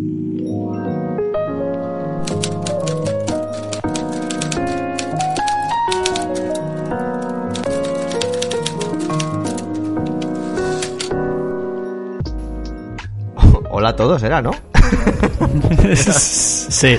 [13.70, 14.52] Hola a todos, era, ¿no?
[15.94, 16.98] sí.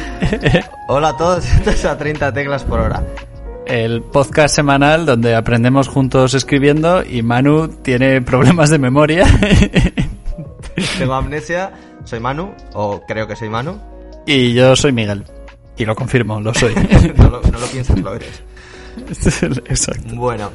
[0.87, 3.03] Hola a todos, esto es a 30 teclas por hora.
[3.65, 9.25] El podcast semanal donde aprendemos juntos escribiendo y Manu tiene problemas de memoria.
[10.97, 11.71] Tengo amnesia,
[12.11, 13.79] soy Manu, o creo que soy Manu.
[14.25, 15.23] Y yo soy Miguel.
[15.77, 16.75] Y lo confirmo, lo soy.
[17.15, 18.43] no, lo, no lo piensas, lo eres.
[19.69, 20.13] Exacto.
[20.15, 20.51] Bueno,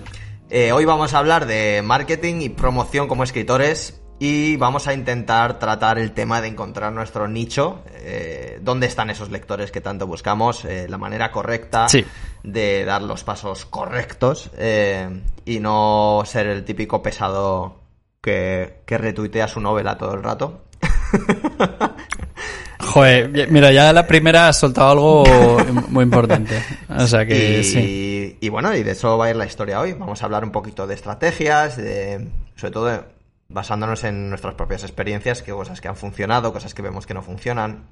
[0.50, 5.58] eh, hoy vamos a hablar de marketing y promoción como escritores y vamos a intentar
[5.58, 10.62] tratar el tema de encontrar nuestro nicho, eh, dónde están esos lectores que tanto buscamos,
[10.66, 12.04] eh, la manera correcta Sí.
[12.42, 14.50] de dar los pasos correctos
[15.46, 17.80] y no ser el típico pesado
[18.20, 20.65] que, que retuitea su novela todo el rato.
[22.78, 25.24] Joder, mira, ya la primera ha soltado algo
[25.88, 26.62] muy importante.
[26.88, 28.38] O sea que y, sí.
[28.40, 29.92] y bueno, y de eso va a ir la historia hoy.
[29.94, 33.00] Vamos a hablar un poquito de estrategias, de, sobre todo de-
[33.48, 37.22] basándonos en nuestras propias experiencias, que cosas que han funcionado, cosas que vemos que no
[37.22, 37.84] funcionan.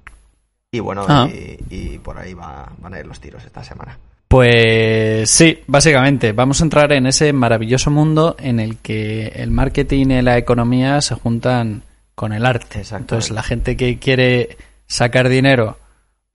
[0.72, 1.28] Y bueno, Ah.
[1.32, 3.98] y, y por ahí va- van a ir los tiros esta semana.
[4.28, 10.06] Pues sí, básicamente, vamos a entrar en ese maravilloso mundo en el que el marketing
[10.10, 11.82] y la economía se juntan
[12.14, 12.82] con el arte.
[12.92, 15.78] Entonces, la gente que quiere sacar dinero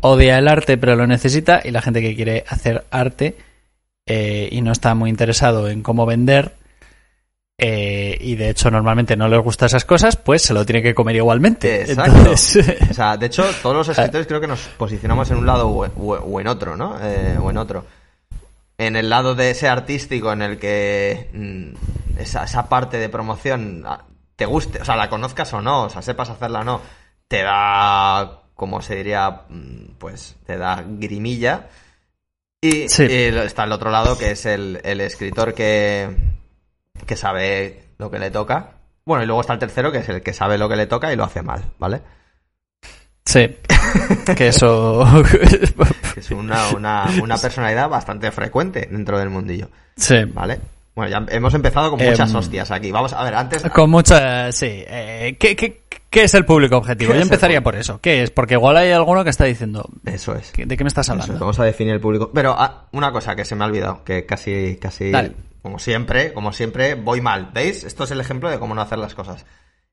[0.02, 3.36] odia el arte pero lo necesita y la gente que quiere hacer arte
[4.06, 6.56] eh, y no está muy interesado en cómo vender
[7.58, 10.96] eh, y de hecho normalmente no les gustan esas cosas, pues se lo tiene que
[10.96, 11.82] comer igualmente.
[11.82, 12.16] Exacto.
[12.18, 15.68] Entonces, O sea, de hecho, todos los escritores creo que nos posicionamos en un lado
[15.68, 16.98] o, o- o en otro, ¿no?
[17.02, 17.86] Eh, o en otro.
[18.78, 23.84] En el lado de ese artístico en el que mm, esa, esa parte de promoción
[23.86, 24.06] ah,
[24.40, 26.82] te guste, o sea, la conozcas o no, o sea, sepas hacerla o no,
[27.28, 31.68] te da, como se diría, Mm, pues te da grimilla.
[32.62, 33.04] Y, Sí.
[33.04, 36.16] y está el otro lado que es el, el escritor que,
[37.06, 38.72] que sabe lo que le toca.
[39.06, 41.12] Bueno, y luego está el tercero que es el que sabe lo que le toca
[41.12, 42.02] y lo hace mal, ¿vale?
[43.26, 43.58] sí,
[44.38, 45.06] que eso...
[46.16, 50.24] Es una, una, una personalidad bastante frecuente dentro del mundillo, sí.
[50.26, 50.60] ¿vale?
[50.96, 52.92] Bueno, ya hemos empezado con Em, muchas hostias aquí.
[52.92, 53.64] Vamos a ver, antes...
[53.70, 54.68] Con muchas, sí.
[54.88, 57.12] Eh, ¿qué, qué, qué es el público objetivo?
[57.14, 58.00] ¿Qué Yo empezaría por eso.
[58.02, 58.32] ¿Qué es?
[58.32, 60.52] Porque igual hay alguno que está diciendo, Eso es.
[60.54, 61.40] ¿de qué me estás es, hablando?
[61.40, 62.32] Vamos a definir el público.
[62.34, 65.34] Pero ah, una cosa que se me ha olvidado, que casi, casi, Dale.
[65.62, 67.52] como siempre, como siempre, voy mal.
[67.54, 67.84] ¿Veis?
[67.84, 69.46] Esto es el ejemplo de cómo no hacer las cosas.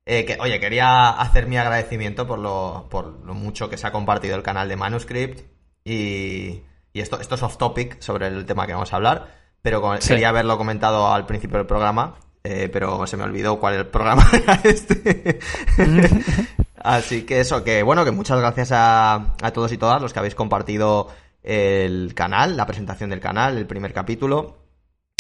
[0.09, 3.93] Eh, que, oye, quería hacer mi agradecimiento por lo, por lo mucho que se ha
[3.93, 5.41] compartido el canal de Manuscript
[5.85, 9.81] y, y esto, esto es off topic sobre el tema que vamos a hablar, pero
[9.83, 10.11] con- Sí.
[10.11, 14.25] quería haberlo comentado al principio del programa, eh, pero se me olvidó cuál el programa
[14.33, 15.41] era este.
[16.77, 20.21] Así que eso, que bueno, que muchas gracias a, a todos y todas los que
[20.21, 21.09] habéis compartido
[21.43, 24.57] el canal, la presentación del canal, el primer capítulo.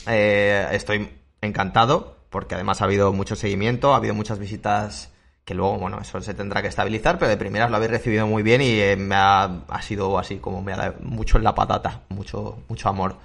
[0.07, 5.13] Eh, estoy encantado porque además ha habido mucho seguimiento, ha habido muchas visitas
[5.45, 8.45] que luego, bueno, eso se tendrá que estabilizar, pero de primeras lo habéis recibido muy
[8.45, 11.55] bien y eh, me ha, ha sido así como me ha dado mucho en la
[11.55, 13.17] patata, mucho, mucho amor.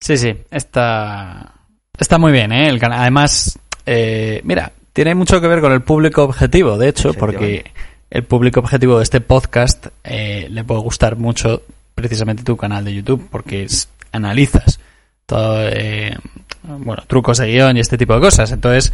[0.00, 1.54] Sí, sí, está,
[1.98, 2.68] está muy bien, ¿eh?
[2.68, 7.10] El cana- Además, eh, mira, tiene mucho que ver con el público objetivo, de hecho,
[7.14, 7.72] porque
[8.10, 11.62] el público objetivo de este podcast eh, le puede gustar mucho
[11.94, 14.80] precisamente tu canal de YouTube, porque es- analizas
[15.26, 16.14] todo, eh,
[16.62, 18.52] bueno, trucos de guion y este tipo de cosas.
[18.52, 18.92] Entonces,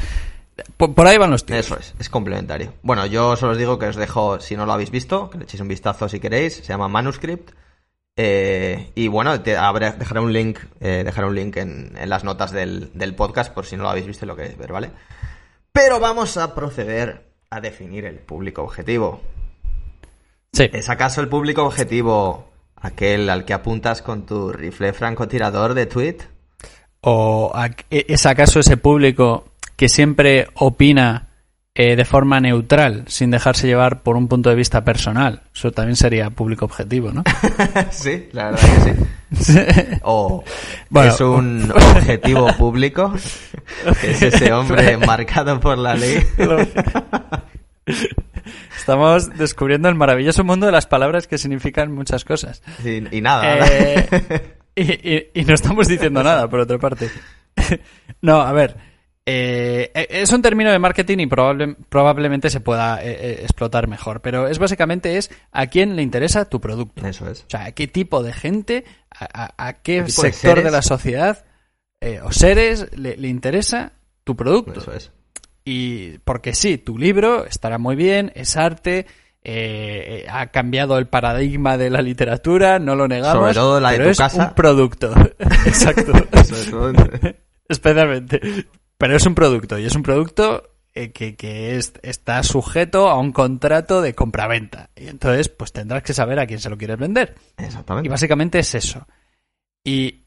[0.77, 1.67] por, por ahí van los tiros.
[1.67, 2.75] Eso es, es complementario.
[2.83, 5.45] Bueno, yo solo os digo que os dejo, si no lo habéis visto, que le
[5.45, 6.55] echéis un vistazo si queréis.
[6.55, 7.51] Se llama Manuscript.
[8.17, 12.25] Eh, y bueno, te, habré- dejaré un link, eh, dejaré un link en, en las
[12.25, 14.91] notas del, del podcast por si no lo habéis visto y lo queréis ver, ¿vale?
[15.73, 19.23] Pero vamos a proceder a definir el público objetivo.
[20.53, 20.69] Sí.
[20.73, 26.19] ¿Es acaso el público objetivo aquel al que apuntas con tu rifle francotirador de tweet?
[27.01, 31.29] ¿O a- es acaso ese público que siempre opina
[31.75, 35.43] eh, de forma neutral, sin dejarse llevar por un punto de vista personal?
[35.55, 37.23] Eso también sería público objetivo, ¿no?
[37.91, 38.61] sí, la verdad
[39.33, 39.99] que sí.
[40.03, 40.45] O
[40.91, 41.13] Bueno.
[41.13, 43.15] es un objetivo público,
[44.03, 46.27] es ese hombre marcado por la ley.
[48.77, 52.63] Estamos descubriendo el maravilloso mundo de las palabras que significan muchas cosas.
[52.85, 53.45] Y, y nada.
[53.67, 57.11] Eh, y, y- y no estamos diciendo nada, por otra parte.
[58.21, 58.77] no, a ver.
[59.27, 64.21] Eh, es un término de marketing y probable- probablemente se pueda eh, eh, explotar mejor,
[64.21, 67.07] pero es básicamente es a quién le interesa tu producto.
[67.07, 67.43] Eso es.
[67.43, 70.63] O sea, a qué tipo de gente, a, a- a qué, ¿Qué tipo de sector
[70.65, 71.45] de, la sociedad
[72.01, 73.93] eh, o seres le, le interesa
[74.25, 74.81] tu producto.
[74.81, 75.13] Eso es.
[75.65, 79.07] Y porque sí, tu libro estará muy bien, es arte,
[79.45, 83.39] eh, ha cambiado el paradigma de la literatura, no lo negamos.
[83.41, 84.49] Sobre todo la de pero tu es casa.
[84.49, 85.15] un producto.
[85.67, 86.13] Exacto.
[87.69, 88.41] Especialmente.
[89.03, 93.19] Pero es un producto, y es un producto eh, que, que es- está sujeto a
[93.19, 94.91] un contrato de compraventa.
[94.95, 97.35] Y entonces, pues tendrás que saber a quién se lo quieres vender.
[97.59, 98.09] Y Exactamente.
[98.09, 99.07] básicamente es eso.
[99.85, 100.23] Y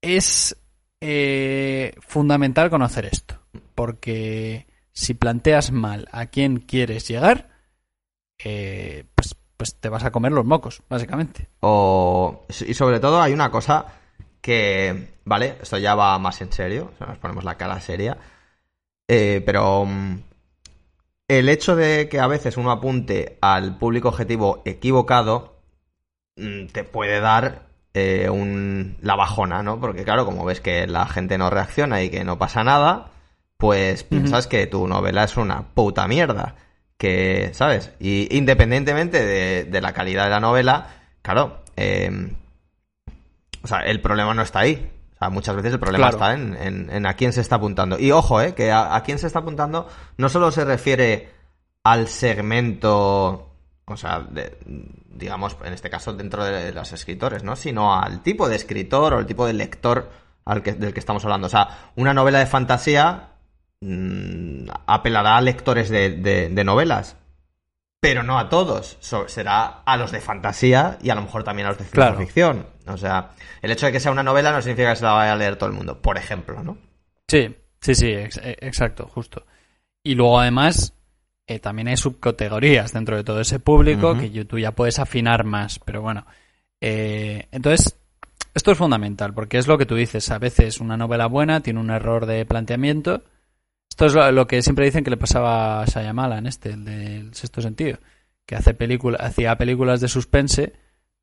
[0.00, 0.56] es
[1.00, 3.40] eh, fundamental conocer esto.
[3.76, 7.50] Porque si planteas mal a quién quieres llegar,
[8.42, 11.48] eh, pues, pues te vas a comer los mocos, básicamente.
[11.60, 13.86] O, y sobre todo hay una cosa
[14.46, 18.16] que, vale, esto ya va más en serio, o sea, nos ponemos la cara seria,
[19.08, 20.22] eh, pero mm,
[21.26, 25.58] el hecho de que a veces uno apunte al público objetivo equivocado
[26.36, 29.80] mm, te puede dar eh, un, la bajona, ¿no?
[29.80, 33.10] Porque claro, como ves que la gente no reacciona y que no pasa nada,
[33.56, 36.54] pues piensas que tu novela es una puta mierda.
[36.98, 37.92] Que, ¿sabes?
[37.98, 40.86] Y independientemente de, de la calidad de la novela,
[41.22, 42.30] claro, eh,
[43.62, 44.92] o sea, el problema no está ahí.
[45.14, 46.16] O sea, muchas veces el problema Claro.
[46.18, 47.98] está en, en- en a quién se está apuntando.
[47.98, 49.88] Y ojo, eh, que a, a quién se está apuntando
[50.18, 51.30] no solo se refiere
[51.84, 53.50] al segmento,
[53.86, 57.56] o sea, de- digamos, en este caso dentro de los escritores, ¿no?
[57.56, 60.10] Sino al tipo de escritor o el tipo de lector
[60.44, 61.46] al que, del que estamos hablando.
[61.46, 63.30] O sea, una novela de fantasía
[63.80, 67.16] mm, apelará a lectores de, de- de novelas,
[68.00, 68.98] pero no a todos.
[69.00, 72.02] So- será a los de fantasía y a lo mejor también a los de ciencia
[72.02, 72.18] Claro.
[72.18, 72.66] ficción.
[72.86, 73.30] O sea,
[73.62, 75.56] el hecho de que sea una novela no significa que se la vaya a leer
[75.56, 76.78] todo el mundo, por ejemplo, ¿no?
[77.28, 79.44] Sí, sí, sí, ex- eh, exacto, justo.
[80.04, 80.92] Y luego además
[81.48, 85.44] eh, también hay subcategorías dentro de todo ese público que yo- tú ya puedes afinar
[85.44, 86.26] más, pero bueno.
[86.80, 87.96] Eh, entonces,
[88.54, 90.30] esto es fundamental porque es lo que tú dices.
[90.30, 93.24] A veces una novela buena tiene un error de planteamiento.
[93.90, 97.34] Esto es lo, lo que siempre dicen que le pasaba a Shyamalan, este, el del
[97.34, 97.98] sexto sentido,
[98.44, 100.74] que hace película, hacía películas de suspense,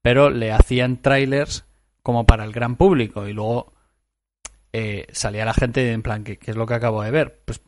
[0.04, 1.66] pero le hacían trailers
[2.04, 3.74] como para el gran público y luego
[4.72, 7.42] eh, salía la gente en plan, ¿qué, qué es lo que acabo de ver?
[7.46, 7.60] Pues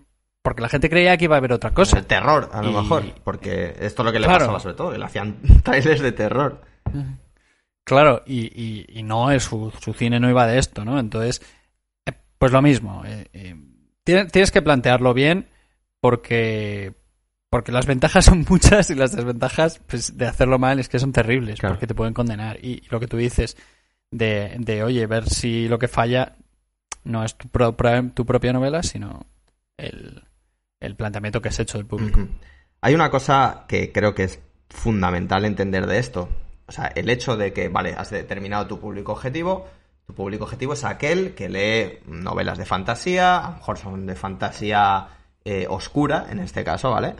[0.43, 1.97] porque la gente creía que iba a haber otra cosa.
[1.97, 3.03] El terror, a lo Y- mejor.
[3.23, 4.39] Porque esto es lo que le Claro.
[4.41, 6.61] pasaba sobre todo, que le hacían trailers de terror.
[7.83, 10.99] Claro, y, y- y no, es su, su cine no iba de esto, ¿no?
[10.99, 11.41] Entonces,
[12.05, 13.03] eh, pues lo mismo.
[13.05, 13.55] eh, eh,
[14.03, 15.47] tiene- tienes que plantearlo bien
[16.01, 16.93] porque,
[17.55, 21.13] porque las ventajas son muchas y las desventajas pues, de hacerlo mal es que son
[21.13, 21.75] terribles Claro.
[21.75, 22.57] porque te pueden condenar.
[22.61, 23.55] Y, y lo que tú dices
[24.11, 26.35] de, de, oye, ver si lo que falla
[27.05, 27.73] no es tu, pro-
[28.13, 29.25] tu propia novela, sino
[29.77, 30.21] el,
[30.81, 32.27] el planteamiento que has hecho del público.
[32.81, 36.27] Hay una cosa que creo que es fundamental entender de esto.
[36.67, 39.65] O sea, el hecho de que, vale, has determinado tu público objetivo.
[40.05, 44.15] Tu público objetivo es aquel que lee novelas de fantasía, a lo mejor son de
[44.15, 45.07] fantasía
[45.45, 47.15] eh, oscura, en este caso, ¿vale?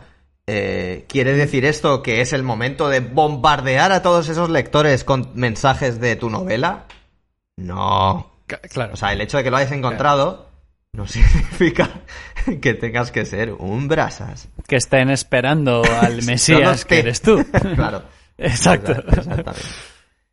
[0.46, 5.30] Eh, ¿Quiere decir esto que es el momento de bombardear a todos esos lectores con
[5.34, 6.84] mensajes de tu novela?
[7.56, 8.30] No.
[8.46, 8.94] Claro.
[8.94, 10.48] O sea, el hecho de que lo hayas encontrado
[10.92, 11.90] no significa
[12.62, 14.48] que tengas que ser un brasas.
[14.68, 17.44] que estén esperando al Mesías que eres tú.
[17.74, 18.04] claro.
[18.38, 18.92] Exacto.
[18.92, 19.60] Exact- Exactamente.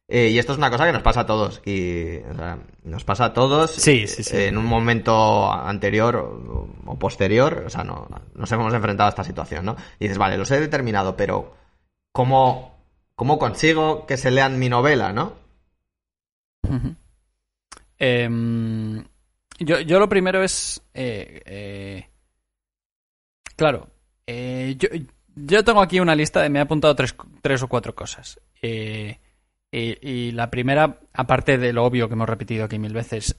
[0.09, 1.61] Eh, y esto es una cosa que nos pasa a todos.
[1.65, 4.35] Y o sea, nos pasa a todos Sí, sí, sí.
[4.35, 7.63] eh, en un momento anterior o, o posterior.
[7.65, 9.75] O sea, no, nos hemos enfrentado a esta situación, ¿no?
[10.00, 11.55] Y dices, vale, los he determinado, pero
[12.11, 12.77] ¿cómo,
[13.15, 15.33] cómo consigo que se lean mi novela, no?
[17.98, 19.03] Em,
[19.60, 20.81] yo, yo lo primero es.
[20.93, 22.10] eh, eh,
[23.55, 23.88] claro.
[24.27, 24.89] eh, yo,
[25.36, 26.50] yo tengo aquí una lista de.
[26.50, 28.39] Me he apuntado tres, tres o cuatro cosas.
[28.62, 29.19] Eh,
[29.77, 33.36] y, y la primera, aparte de lo obvio que hemos repetido aquí mil veces,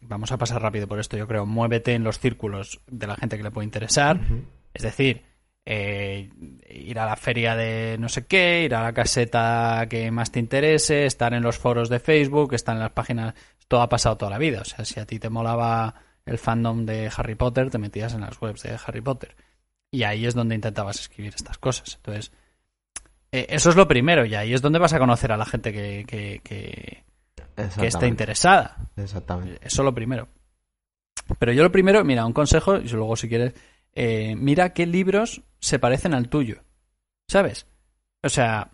[0.00, 1.46] vamos a pasar rápido por esto, yo creo.
[1.46, 4.20] Muévete en los círculos de la gente que le puede interesar.
[4.74, 5.24] Es decir,
[5.64, 6.30] eh,
[6.70, 10.40] ir a la feria de no sé qué, ir a la caseta que más te
[10.40, 13.34] interese, estar en los foros de Facebook, estar en las páginas.
[13.66, 14.62] Todo ha pasado toda la vida.
[14.62, 15.94] O sea, si a ti te molaba
[16.24, 19.36] el fandom de Harry Potter, te metías en las webs de Harry Potter.
[19.90, 21.96] Y ahí es donde intentabas escribir estas cosas.
[21.96, 22.32] Entonces,
[23.32, 25.72] eh, eso es lo primero, y ahí es donde vas a conocer a la gente
[25.72, 27.04] que, que, que,
[27.78, 28.76] que está interesada.
[28.96, 29.58] Exactamente.
[29.62, 30.28] Eso lo primero.
[31.38, 33.54] Pero yo lo primero, mira, un consejo, y luego si quieres,
[33.92, 36.62] eh, mira qué libros se parecen al tuyo.
[37.28, 37.66] ¿Sabes?
[38.22, 38.70] O sea,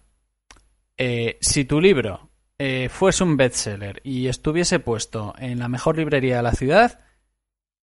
[0.97, 6.37] eh, si tu libro eh, fuese un bestseller y estuviese puesto en la mejor librería
[6.37, 7.01] de la ciudad,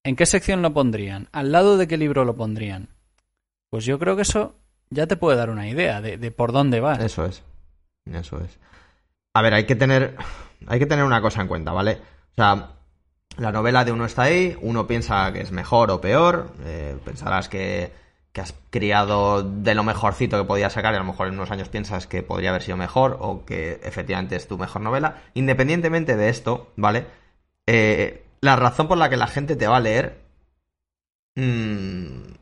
[0.04, 1.28] ¿en qué sección lo pondrían?
[1.32, 2.90] ¿Al lado de qué libro lo pondrían?
[3.70, 4.59] Pues yo creo que eso
[4.90, 7.00] ya te puede dar una idea de, por dónde vas.
[7.00, 7.42] Eso es.
[8.12, 8.58] Eso es.
[9.34, 10.16] A ver, hay que tener.
[10.66, 12.00] Hay que tener una cosa en cuenta, ¿vale?
[12.32, 12.72] O sea,
[13.38, 17.48] la novela de uno está ahí, uno piensa que es mejor o peor, eh, pensarás
[17.48, 17.92] que,
[18.32, 21.50] que has criado de lo mejorcito que podías sacar y a lo mejor en unos
[21.50, 25.22] años piensas que podría haber sido mejor o que efectivamente es tu mejor novela.
[25.34, 27.06] Independientemente de esto, ¿vale?
[27.66, 30.20] Eh, la razón por la que la gente te va a leer
[31.36, 32.39] mm,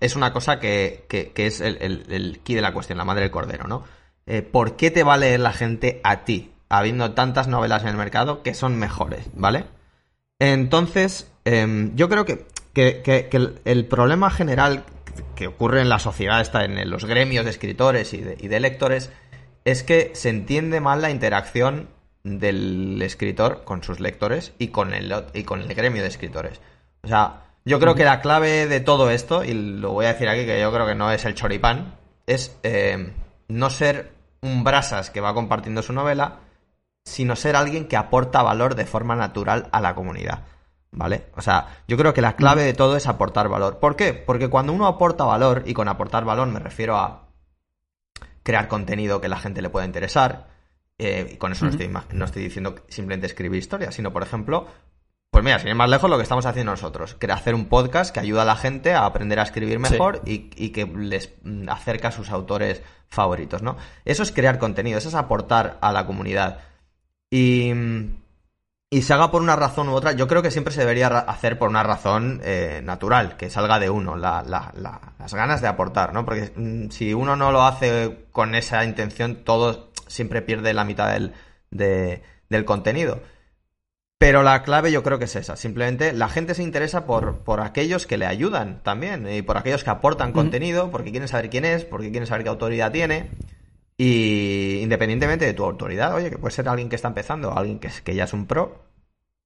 [0.00, 3.30] es una cosa que, que, es el, el, key de la cuestión, la madre del
[3.30, 3.84] cordero, ¿no?
[4.26, 7.88] Eh, ¿Por qué te va a leer la gente a ti, habiendo tantas novelas en
[7.88, 9.64] el mercado que son mejores, ¿vale?
[10.38, 14.84] Entonces, em, yo creo que, que el, problema general
[15.34, 19.10] que ocurre en la sociedad, está en los gremios de escritores y de, lectores,
[19.64, 21.88] es que se entiende mal la interacción
[22.22, 26.60] del escritor con sus lectores y con el, y con el gremio de escritores.
[27.02, 30.26] O sea, yo creo que la clave de todo esto, y lo voy a decir
[30.26, 31.96] aquí, que yo creo que no es el choripán,
[32.26, 33.12] es eh,
[33.48, 36.40] no ser un brasas que va compartiendo su novela,
[37.04, 40.44] sino ser alguien que aporta valor de forma natural a la comunidad.
[40.90, 41.26] ¿Vale?
[41.36, 43.78] O sea, yo creo que la clave de todo es aportar valor.
[43.78, 44.14] ¿Por qué?
[44.14, 47.28] Porque cuando uno aporta valor, y con aportar valor me refiero a
[48.42, 50.48] crear contenido que la gente le pueda interesar,
[50.96, 54.66] eh, y con eso no, estoy, no estoy diciendo simplemente escribir historias, sino, por ejemplo,
[55.38, 58.12] pues mira, sin ir más lejos, lo que estamos haciendo nosotros, que hacer un podcast
[58.12, 61.68] que ayuda a la gente a aprender a escribir mejor y, y, que les mm,
[61.68, 63.76] acerca a sus autores favoritos, ¿no?
[64.04, 66.58] Eso es crear contenido, eso es aportar a la comunidad.
[67.30, 68.16] Y mm,
[68.90, 71.56] y se haga por una razón u otra, yo creo que siempre se debería hacer
[71.56, 76.14] por una razón eh, natural, que salga de uno, la, la, las ganas de aportar,
[76.14, 76.24] ¿no?
[76.24, 81.12] Porque mm, si uno no lo hace con esa intención, todo siempre pierde la mitad
[81.12, 81.32] del,
[81.70, 83.20] del contenido.
[84.18, 85.54] Pero la clave yo creo que es esa.
[85.56, 89.84] Simplemente la gente se interesa por, por aquellos que le ayudan también y por aquellos
[89.84, 93.30] que aportan contenido, porque quieren saber quién es, porque quieren saber qué autoridad tiene.
[93.96, 97.90] Y independientemente de tu autoridad, oye, que puede ser alguien que está empezando, alguien que,
[98.02, 98.82] que ya es un pro,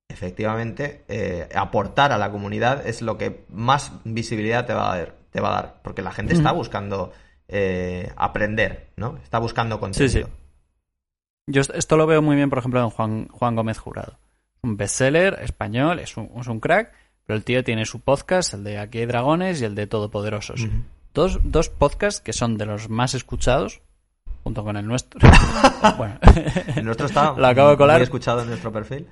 [0.08, 5.14] efectivamente, eh, aportar a la comunidad es lo que más visibilidad te va a dar,
[5.30, 7.12] te va a dar porque la gente está buscando
[7.48, 9.18] eh, aprender, ¿no?
[9.22, 10.10] Está buscando contenido.
[10.10, 10.28] Sí, sí.
[11.46, 14.18] Yo esto lo veo muy bien, por ejemplo, en Juan, Juan Gómez Jurado.
[14.62, 16.92] Un bestseller español, es un, es un crack,
[17.26, 20.66] pero el tío tiene su podcast, el de Aquí hay dragones y el de Todopoderosos.
[21.14, 23.82] dos, dos podcasts que son de los más escuchados
[24.42, 25.20] junto con el nuestro.
[25.98, 26.18] bueno,
[26.76, 27.98] el nuestro está lo acabo de colar.
[27.98, 29.06] muy escuchado en nuestro perfil.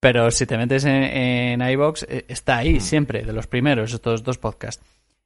[0.00, 4.22] Pero si te metes en, en iBox, eh, está ahí siempre, de los primeros, estos
[4.22, 4.84] dos podcasts.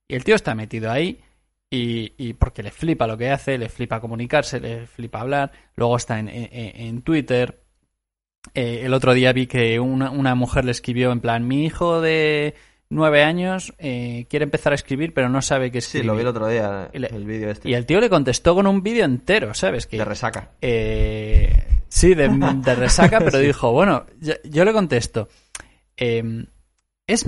[0.09, 1.21] Y el tío está metido ahí
[1.71, 5.53] y, y, porque le flipa lo que hace, le flipa comunicarse, le flipa hablar.
[5.77, 7.62] Luego está en, en, Twitter.
[8.55, 12.01] Eh, el otro día vi que una, una mujer le escribió en plan, mi hijo
[12.01, 12.55] de
[12.93, 16.05] nueve años, eh, quiere empezar a escribir, pero no sabe qué escribir.
[16.05, 17.71] Sí, lo vi el otro día, el vídeo este.
[17.71, 19.87] Y el tío le contestó con un vídeo entero, ¿sabes?
[19.87, 20.51] Que, de resaca.
[20.61, 22.29] Eh, sí, de,
[22.75, 25.29] resaca, pero dijo, bueno, yo, le contesto.
[25.97, 26.47] Em,
[27.07, 27.25] es,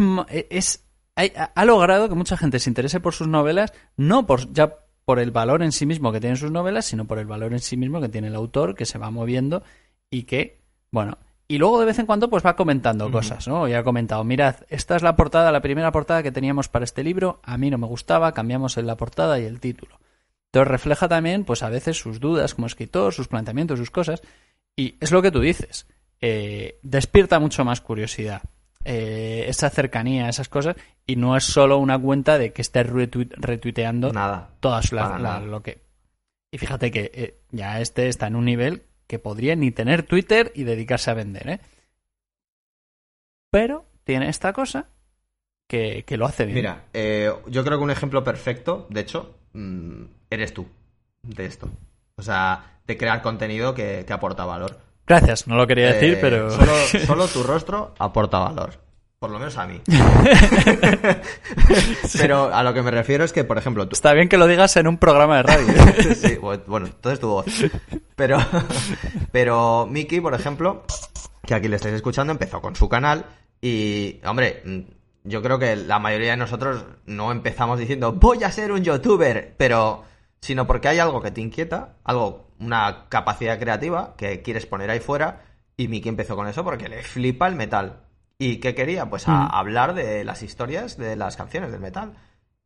[0.50, 0.84] es
[1.16, 5.30] ha, logrado que mucha gente se interese por sus novelas, no por ya por el
[5.30, 8.00] valor en sí mismo que tienen sus novelas, sino por el valor en sí mismo
[8.00, 9.62] que tiene el autor, que se va moviendo
[10.10, 10.63] y que,
[10.94, 13.66] bueno, y luego de vez en cuando pues va comentando cosas, ¿no?
[13.66, 17.02] Y ha comentado, mirad, esta es la portada, la primera portada que teníamos para este
[17.02, 19.98] libro, a mí no me gustaba, cambiamos en la portada y el título.
[20.46, 24.22] Entonces refleja también, pues a veces sus dudas como escritor, sus planteamientos, sus cosas,
[24.76, 25.88] y es lo que tú dices,
[26.20, 28.42] eh, despierta mucho más curiosidad.
[28.84, 30.76] Eh, esa cercanía, esas cosas,
[31.08, 35.82] y no es solo una cuenta de que estés retuiteando nada, todas lo que...
[36.52, 40.52] Y fíjate que eh, ya este está en un nivel que podría ni tener Twitter
[40.54, 41.60] y dedicarse a vender, ¿eh?
[43.50, 44.88] Pero tiene esta cosa
[45.68, 46.56] que, lo hace bien.
[46.56, 50.66] Mira, eh, yo creo que un ejemplo perfecto, de hecho, mm, eres tú
[51.22, 51.70] de esto.
[52.16, 54.80] O sea, de crear contenido que, aporta valor.
[55.06, 56.50] Gracias, no lo quería decir, eh, pero...
[56.50, 58.83] solo tu rostro aporta valor.
[59.24, 59.80] Por lo menos a mí.
[62.18, 63.88] Pero a lo que me refiero es que, por ejemplo...
[63.90, 65.66] Está bien que lo digas en un programa de radio.
[66.14, 67.46] sí, bueno, entonces tu voz.
[68.16, 68.36] Pero,
[69.32, 70.84] pero Miki, por ejemplo,
[71.46, 73.24] que aquí le estáis escuchando, empezó con su canal
[73.62, 74.62] y, hombre,
[75.22, 79.54] yo creo que la mayoría de nosotros no empezamos diciendo voy a ser un youtuber,
[79.56, 80.04] pero
[80.42, 85.00] sino porque hay algo que te inquieta, algo, una capacidad creativa que quieres poner ahí
[85.00, 85.46] fuera
[85.78, 88.04] y Miki empezó con eso porque le flipa el metal.
[88.38, 89.08] ¿Y qué quería?
[89.08, 92.14] Pues a, hablar de las historias de las canciones del metal.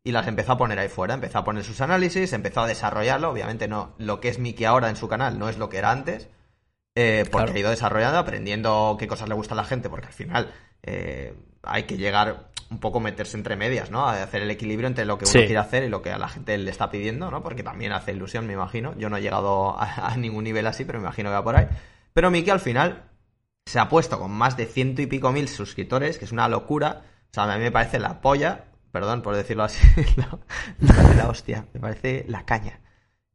[0.05, 3.31] Y las empezó a poner ahí fuera, empezó a poner sus análisis, empezó a desarrollarlo.
[3.31, 5.91] Obviamente no, lo que es Mickey ahora en su canal no es lo que era
[5.91, 6.29] antes,
[6.95, 10.13] eh, porque ha ido desarrollando, aprendiendo qué cosas le gusta a la gente, porque al
[10.13, 14.07] final eh, hay que llegar un poco meterse entre medias, ¿no?
[14.07, 16.29] A hacer el equilibrio entre lo que uno quiere hacer y lo que a la
[16.29, 17.43] gente le está pidiendo, ¿no?
[17.43, 18.95] Porque también hace ilusión, me imagino.
[18.97, 21.57] Yo no he llegado a, a ningún nivel así, pero me imagino que va por
[21.57, 21.67] ahí.
[22.13, 23.08] Pero Mickey al final
[23.69, 27.03] se ha puesto con más de ciento y pico mil suscriptores, que es una locura.
[27.31, 29.87] O sea, a mí me parece la polla perdón por decirlo así,
[30.79, 32.81] me parece la hostia, me parece la caña.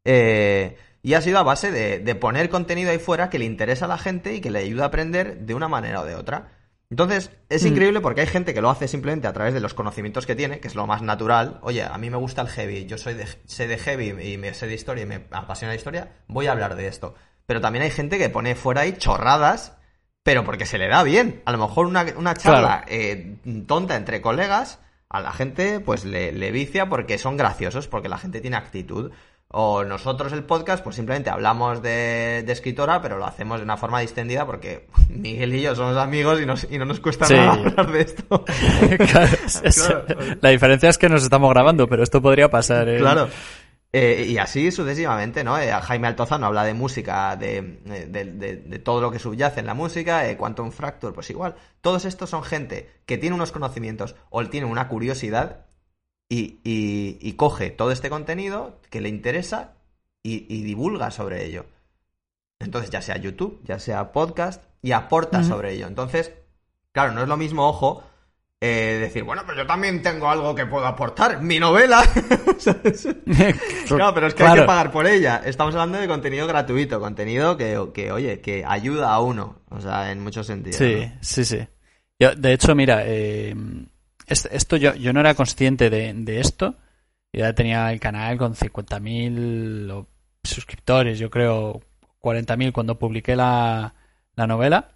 [0.03, 3.85] Eh, y ha sido a base de, de, poner contenido ahí fuera que le interesa
[3.85, 6.51] a la gente y que le ayuda a aprender de una manera o de otra.
[6.89, 7.67] Entonces, es mm.
[7.67, 10.59] increíble porque hay gente que lo hace simplemente a través de los conocimientos que tiene,
[10.59, 11.59] que es lo más natural.
[11.61, 14.53] Oye, a mí me gusta el heavy, yo soy de, sé de heavy y me
[14.53, 17.15] sé de historia y me apasiona la historia, voy a hablar de esto.
[17.45, 19.77] Pero también hay gente que pone fuera ahí chorradas,
[20.23, 21.41] pero porque se le da bien.
[21.45, 23.35] A lo mejor una, una charla eh,
[23.67, 28.17] tonta entre colegas, a la gente pues le, le vicia porque son graciosos, porque la
[28.17, 29.11] gente tiene actitud.
[29.55, 33.99] O nosotros el podcast, pues simplemente hablamos de, escritora, pero lo hacemos de una forma
[33.99, 38.45] distendida porque Miguel y yo somos amigos y, no nos cuesta nada hablar de esto.
[40.41, 42.89] La diferencia es que nos estamos grabando, pero esto podría pasar.
[42.89, 42.97] ¿eh?
[42.97, 43.29] Claro.
[43.95, 45.55] Eh, y así sucesivamente, ¿no?
[45.59, 50.27] Eh, Jaime Altozano habla de música, de, de, todo lo que subyace en la música,
[50.27, 51.55] eh, Quantum Fracture, pues igual.
[51.79, 55.67] Todos estos son gente que tiene unos conocimientos o tiene una curiosidad
[56.27, 59.75] y, coge todo este contenido que le interesa
[60.23, 61.67] y, divulga sobre ello.
[62.59, 65.85] Entonces, ya sea YouTube, ya sea podcast, y aporta sobre ello.
[65.85, 66.33] Entonces,
[66.91, 68.03] claro, no es lo mismo, ojo,
[68.65, 72.01] eh, decir, bueno, pues yo también tengo algo que puedo aportar, mi novela.
[73.87, 75.41] claro, pero es que hay que pagar por ella.
[75.43, 80.13] Estamos hablando de contenido gratuito, contenido que, que, oye, que ayuda a uno, o sea,
[80.13, 80.77] en muchos sentidos.
[80.77, 81.67] Sí, sí, sí.
[82.17, 83.53] de hecho, mira, eh,
[84.27, 86.77] esto yo, yo no era consciente de, esto.
[87.33, 90.07] ya tenía el canal con 50.000
[90.41, 91.81] suscriptores, yo creo
[92.21, 93.93] 40.000 cuando publiqué la,
[94.37, 94.87] novela.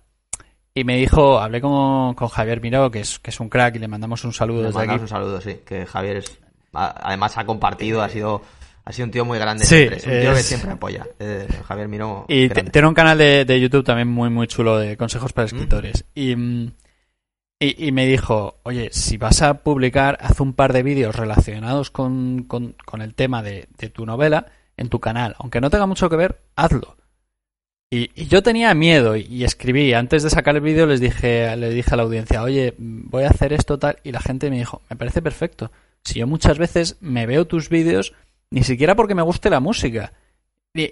[0.78, 3.80] Y me dijo, hablé con, con Javier Miró, que es, que es un crack, y
[3.80, 5.02] le mandamos un saludo le desde aquí.
[5.02, 6.40] un saludo, sí, que Javier es,
[6.74, 8.42] además ha compartido, ha sido
[8.86, 11.06] ha sido un tío muy grande sí, un tío que siempre apoya.
[11.20, 12.26] Eh, Javier Miró.
[12.30, 16.06] Y tiene un canal de, de, YouTube también muy, muy chulo de consejos para escritores.
[16.16, 16.72] Y mm,
[17.60, 22.44] y, me dijo, oye, si vas a publicar, haz un par de vídeos relacionados con,
[22.44, 24.46] con, el tema de, tu novela
[24.78, 25.36] en tu canal.
[25.40, 26.98] Aunque no tenga mucho que ver, hazlo.
[27.90, 31.94] Y, yo tenía miedo y, escribí, antes de sacar el vídeo les dije, le dije
[31.94, 34.96] a la audiencia, oye, voy a hacer esto tal, y la gente me dijo, me
[34.96, 35.72] parece perfecto.
[36.04, 38.14] Si yo muchas veces me veo tus vídeos,
[38.52, 40.14] ni siquiera porque me guste la música,
[40.74, 40.92] ni,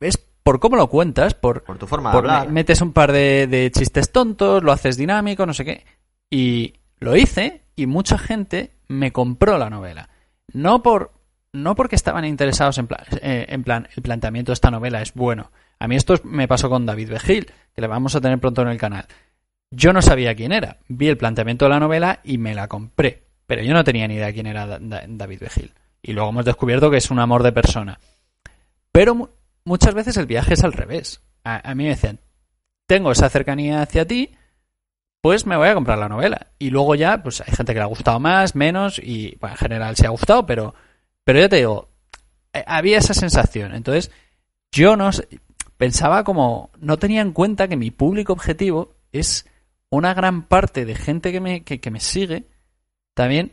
[0.00, 2.50] es por cómo lo cuentas, por, por tu forma de hablar.
[2.50, 5.84] Metes un par de, de chistes tontos, lo haces dinámico, no sé qué
[6.30, 10.08] y lo hice y mucha gente me compró la novela.
[10.52, 11.12] No por
[11.52, 15.14] no porque estaban interesados en plan, eh, en plan el planteamiento de esta novela es
[15.14, 15.50] bueno.
[15.78, 18.68] A mí esto me pasó con David Begil, que le vamos a tener pronto en
[18.68, 19.06] el canal.
[19.70, 20.78] Yo no sabía quién era.
[20.88, 23.24] Vi el planteamiento de la novela y me la compré.
[23.46, 25.72] Pero yo no tenía ni idea quién era David Begil.
[26.02, 27.98] Y luego hemos descubierto que es un amor de persona.
[28.92, 29.30] Pero
[29.64, 31.22] muchas veces el viaje es al revés.
[31.44, 32.20] A, mí me decían,
[32.86, 34.34] tengo esa cercanía hacia ti,
[35.20, 36.48] pues me voy a comprar la novela.
[36.58, 39.96] Y luego ya, pues hay gente que le ha gustado más, menos, y en general
[39.96, 40.74] se ha gustado, pero,
[41.24, 41.88] pero ya te digo,
[42.52, 43.74] eh, había esa sensación.
[43.74, 44.10] Entonces,
[44.72, 45.10] yo no
[45.78, 49.46] pensaba como, no tenía en cuenta que mi público objetivo es
[49.88, 52.44] una gran parte de gente que me, que, me sigue
[53.14, 53.52] también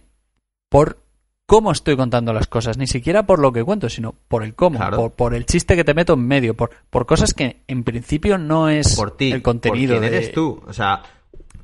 [0.68, 1.00] por
[1.46, 4.80] cómo estoy contando las cosas, ni siquiera por lo que cuento, sino por el cómo,
[4.90, 8.38] por, por, el chiste que te meto en medio, por, por cosas que en principio
[8.38, 9.94] no es por ti, el contenido.
[9.94, 11.02] Por quién eres tú, o sea,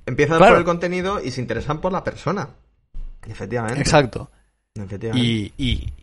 [0.05, 2.49] Empiezan por el contenido y se interesan por la persona.
[3.27, 3.79] Efectivamente.
[3.79, 4.31] Exacto.
[5.13, 5.93] Y, y,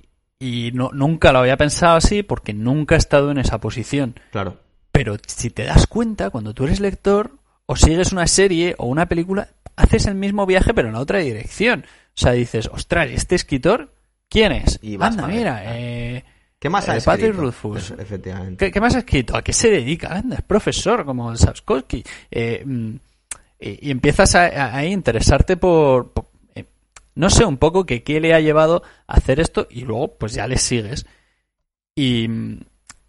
[0.41, 4.19] no, nunca lo había pensado así porque nunca he estado en esa posición.
[4.31, 4.61] Claro.
[4.93, 7.33] Pero si te das cuenta, cuando tú eres lector
[7.67, 11.19] o sigues una serie o una película, haces el mismo viaje pero en la otra
[11.19, 11.85] dirección.
[11.87, 13.93] O sea, dices, ostras, ¿este escritor
[14.29, 14.79] quién es?
[14.83, 16.25] Y Anda, mira, eh,
[16.59, 17.53] ¿Qué más ha eh, escrito?
[17.53, 18.71] Patrick efectivamente.
[18.73, 19.37] ¿Qué, más ha escrito?
[19.37, 20.09] ¿A qué se dedica?
[20.09, 22.03] Anda, es profesor como Sapkowski.
[22.31, 22.95] Eh, mm,
[23.61, 26.13] y, empiezas a, a, interesarte por,
[27.19, 30.35] no sé, un poco que qué le ha llevado a hacer esto y luego pues
[30.35, 31.05] ya le sigues.
[31.97, 32.29] Y,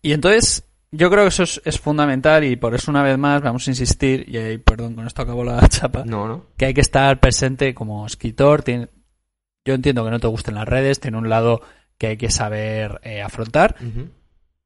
[0.02, 3.68] y entonces yo creo que eso es, fundamental y por eso una vez más vamos
[3.68, 6.46] a insistir, y perdón, con esto acabo la chapa, no, no.
[6.58, 8.64] que hay que estar presente como escritor.
[8.64, 8.90] Tiene,
[9.64, 11.62] yo entiendo que no te gusten las redes, tiene un lado
[12.00, 13.76] que hay que saber eh, afrontar,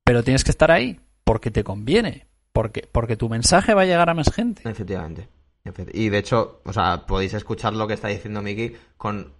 [0.05, 4.09] pero tienes que estar ahí porque te conviene, porque, porque tu mensaje va a llegar
[4.09, 4.61] a más gente.
[4.69, 5.27] Efectivamente.
[5.93, 9.33] Y de hecho, o sea, podéis escuchar lo que está diciendo Miki con,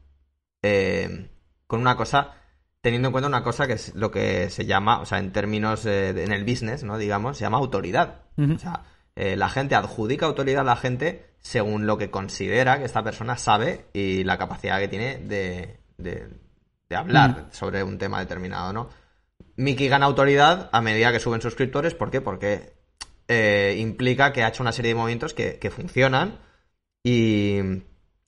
[0.62, 1.30] eh,
[1.68, 2.36] con una cosa,
[2.82, 5.86] teniendo en cuenta una cosa que es lo que se llama, o sea, en términos,
[5.86, 6.98] eh, en el business, ¿no?
[6.98, 8.22] Digamos, se llama autoridad.
[8.38, 12.86] O sea, eh, la gente adjudica autoridad a la gente según lo que considera que
[12.86, 16.30] esta persona sabe y la capacidad que tiene de, de,
[16.96, 18.90] hablar sobre un tema determinado, ¿no?
[19.56, 21.96] Miki gana autoridad a medida que suben suscriptores.
[21.96, 22.22] ¿Por qué?
[22.22, 22.74] Porque
[23.28, 26.40] eh, implica que ha hecho una serie de movimientos que, funcionan
[27.04, 27.60] y,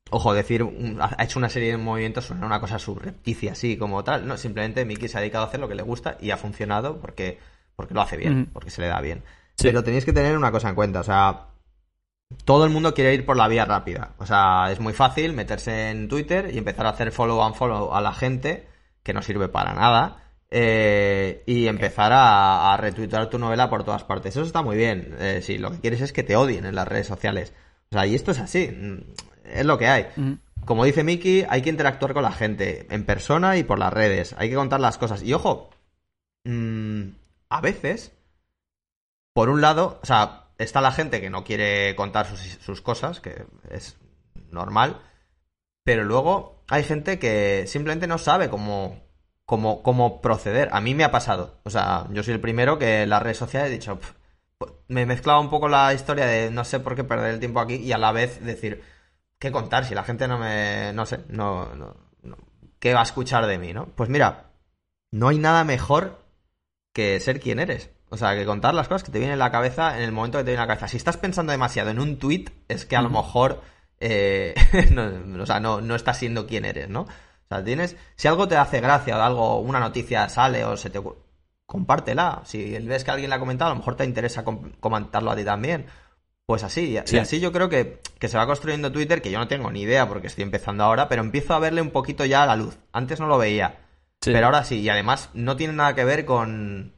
[0.10, 0.66] ojo, decir,
[1.00, 4.28] ha hecho una serie de movimientos, suena una cosa subrepticia así como tal.
[4.28, 7.00] No, simplemente Mickey se ha dedicado a hacer lo que le gusta y ha funcionado
[7.00, 7.40] porque,
[7.76, 9.24] porque lo hace bien, porque se le da bien.
[9.62, 11.48] Pero tenéis que tener una cosa en cuenta, o sea,
[12.44, 14.14] todo el mundo quiere ir por la vía rápida.
[14.18, 17.94] O sea, es muy fácil meterse en Twitter y empezar a hacer follow and follow
[17.94, 18.68] a la gente,
[19.04, 24.04] que no sirve para nada, eh, y empezar a, a, retuitear tu novela por todas
[24.04, 24.36] partes.
[24.36, 25.16] Eso está muy bien.
[25.20, 27.54] Eh, si lo que quieres es que te odien en las redes sociales.
[27.92, 28.68] O sea, y esto es así.
[28.68, 29.00] Mm,
[29.46, 30.08] es lo que hay.
[30.66, 34.36] Como dice Miki, hay que interactuar con la gente, en persona y por las redes.
[34.38, 35.22] Hay que contar las cosas.
[35.22, 35.70] Y ojo,
[36.44, 37.10] mmm,
[37.50, 38.12] a veces,
[39.34, 43.46] por un lado, o sea, está la gente que no quiere contar sus, cosas, que
[43.70, 43.98] es
[44.50, 45.02] normal,
[45.84, 49.05] pero luego hay gente que simplemente no sabe cómo,
[49.46, 50.70] cómo, cómo proceder.
[50.72, 51.60] A mí me ha pasado.
[51.64, 54.00] O sea, yo soy el primero que en las redes sociales he dicho,
[54.88, 57.60] me he mezclado un poco la historia de no sé por qué perder el tiempo
[57.60, 58.84] aquí y a la vez decir,
[59.40, 59.86] ¿qué contar?
[59.86, 62.38] Si la gente no me, no sé, no, no, no
[62.80, 63.88] ¿qué va a escuchar de mí, no?
[63.96, 64.52] Pues mira,
[65.12, 66.24] no hay nada mejor
[66.94, 67.92] que ser quien eres.
[68.10, 70.38] O sea, que contar las cosas que te vienen en la cabeza en el momento
[70.38, 70.88] que te viene en la cabeza.
[70.88, 73.62] Si estás pensando demasiado en un tweet, es que a lo mejor
[74.00, 74.54] eh,
[74.92, 77.08] no, o sea, no, no estás siendo quien eres, ¿no?
[77.46, 77.96] O sea, tienes.
[78.16, 81.00] Si algo te hace gracia o algo, una noticia sale o se te
[81.66, 82.42] compártela.
[82.46, 85.44] Si ves que alguien la ha comentado, a lo mejor te interesa comentarlo a ti
[85.44, 85.86] también.
[86.46, 89.48] Pues así, y así yo creo que, que, se va construyendo Twitter, que yo no
[89.48, 92.46] tengo ni idea porque estoy empezando ahora, pero empiezo a verle un poquito ya a
[92.46, 92.78] la luz.
[92.92, 93.80] Antes no lo veía,
[94.20, 96.94] pero ahora sí, y además no tiene nada que ver con,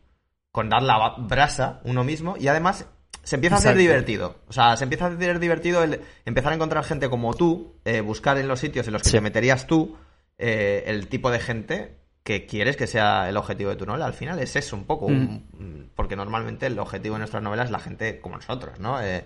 [0.51, 2.88] con dar la brasa uno mismo y además
[3.23, 4.36] se empieza a hacer divertido.
[4.49, 8.01] O sea, se empieza a hacer divertido el empezar a encontrar gente como tú, eh,
[8.01, 9.95] buscar en los sitios en los que te meterías tú
[10.38, 14.06] eh, el tipo de gente que quieres que sea el objetivo de tu novela.
[14.06, 15.91] Al final es eso un poco, mm.
[15.95, 19.02] porque normalmente el objetivo de nuestras novelas es la gente como nosotros, ¿no?
[19.02, 19.23] Eh,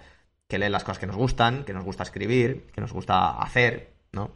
[0.47, 3.93] que lee las cosas que nos gustan, que nos gusta escribir, que nos gusta hacer,
[4.12, 4.32] ¿no?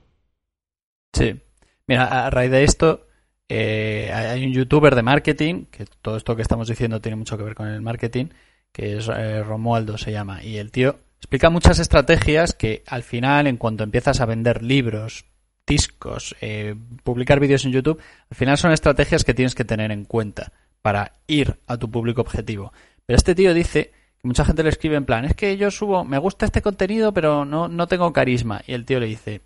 [1.13, 1.39] Sí.
[1.87, 3.05] Mira, a raíz de esto,
[3.47, 7.43] eh, hay un youtuber de marketing, que todo esto que estamos diciendo tiene mucho que
[7.43, 8.27] ver con el marketing,
[8.71, 13.45] que es eh, Romualdo se llama, y el tío explica muchas estrategias que al final,
[13.45, 15.25] en cuanto empiezas a vender libros,
[15.67, 17.99] discos, eh, publicar vídeos en YouTube,
[18.29, 20.51] al final son estrategias que tienes que tener en cuenta
[20.81, 22.71] para ir a tu público objetivo.
[23.05, 26.03] Pero este tío dice que mucha gente le escribe en plan, es que yo subo,
[26.03, 28.61] me gusta este contenido, pero no, no tengo carisma.
[28.67, 29.41] Y el tío le dice,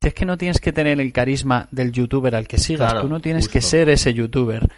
[0.00, 3.20] es que no tienes que tener el carisma del youtuber al que sigas, tú no
[3.20, 4.68] tienes que ser ese youtuber.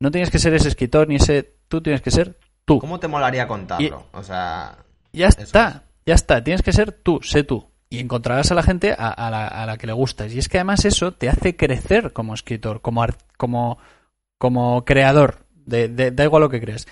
[0.00, 1.54] No tienes que ser ese escritor ni ese.
[1.68, 2.78] Tú tienes que ser tú.
[2.78, 4.06] ¿Cómo te molaría contarlo?
[4.12, 4.76] o sea.
[5.12, 6.42] Ya está, ya está.
[6.42, 7.66] Tienes que ser tú, sé tú.
[7.90, 10.32] Y encontrarás a la gente a, la, que le gustas.
[10.32, 13.04] Y es que además eso te hace crecer como escritor, como,
[13.36, 13.78] como,
[14.38, 15.46] como creador.
[15.54, 16.88] De, da igual lo que crees.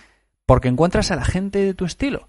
[0.47, 2.29] Porque encuentras a la gente de tu estilo.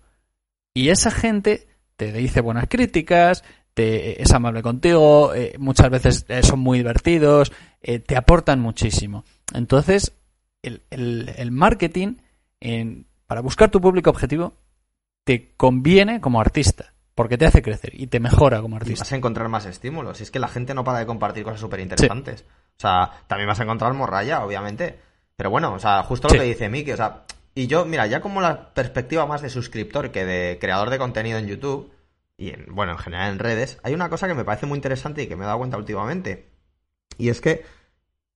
[0.73, 6.43] Y esa gente te dice buenas críticas, te, es amable contigo, eh, muchas veces eh,
[6.43, 9.23] son muy divertidos, eh, te aportan muchísimo.
[9.53, 10.13] Entonces,
[10.61, 12.15] el, el, marketing,
[12.59, 14.53] en, para buscar tu público objetivo,
[15.23, 19.03] te conviene como artista, porque te hace crecer y te mejora como artista.
[19.03, 20.19] vas a encontrar más estímulos.
[20.19, 22.45] Y es que la gente no para de compartir cosas súper interesantes.
[22.77, 24.99] O sea, también vas a encontrar morralla, obviamente.
[25.35, 27.23] Pero bueno, o sea, justo lo que dice Miki, o sea,
[27.55, 31.37] y yo, mira, ya como la perspectiva más de suscriptor que de creador de contenido
[31.37, 31.91] en YouTube,
[32.37, 35.23] y en, bueno, en general en redes, hay una cosa que me parece muy interesante
[35.23, 36.49] y que me he dado cuenta últimamente.
[37.17, 37.63] Y es que,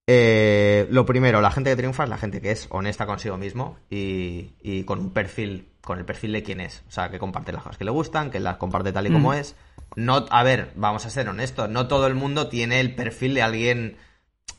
[0.05, 3.77] eh, lo primero, la gente que triunfa es la gente que es honesta consigo mismo
[3.89, 6.83] y, y, con un perfil, con el perfil de quién es.
[6.89, 9.29] O sea, que comparte las cosas que le gustan, que las comparte tal y como
[9.29, 9.35] mm.
[9.35, 9.55] es.
[9.95, 13.41] No, a ver, vamos a ser honestos, no todo el mundo tiene el perfil de
[13.41, 13.97] alguien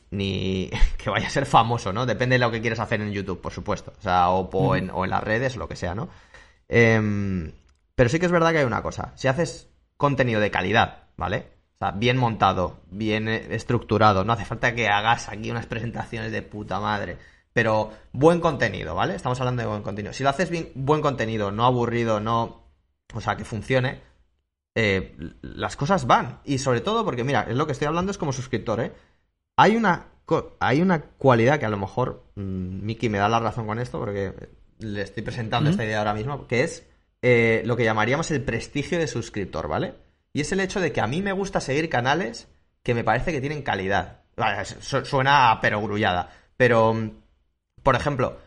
[0.09, 2.07] ni que vaya a ser famoso, ¿no?
[2.07, 3.93] Depende de lo que quieras hacer en YouTube, por supuesto.
[3.99, 6.09] O sea, o, en, o en las redes, lo que sea, ¿no?
[6.67, 7.53] Eh,
[7.93, 9.13] pero sí que es verdad que hay una cosa.
[9.15, 11.51] Si haces contenido de calidad, ¿vale?
[11.75, 14.23] O sea, bien montado, bien eh, estructurado.
[14.23, 17.19] No hace falta que hagas aquí unas presentaciones de puta madre.
[17.53, 19.15] Pero buen contenido, ¿vale?
[19.15, 20.13] Estamos hablando de buen contenido.
[20.13, 22.63] Si lo haces bien, buen contenido, no aburrido, no.
[23.13, 24.01] O sea, que funcione,
[24.75, 26.41] eh, las cosas van.
[26.45, 28.91] Y sobre todo porque, mira, es lo que estoy hablando es como suscriptor, ¿eh?
[29.57, 30.07] Hay una,
[30.59, 33.99] hay una cualidad que a lo mejor mm, Miki me da la razón con esto,
[33.99, 34.33] porque
[34.77, 36.87] le estoy presentando esta idea ahora mismo, que es
[37.21, 39.95] eh, lo que llamaríamos el prestigio de suscriptor, ¿vale?
[40.31, 42.47] Y es el hecho de que a mí me gusta seguir canales
[42.83, 44.21] que me parece que tienen calidad.
[44.79, 46.31] suena perogrullada.
[46.55, 47.11] Pero, mm,
[47.83, 48.37] por ejemplo,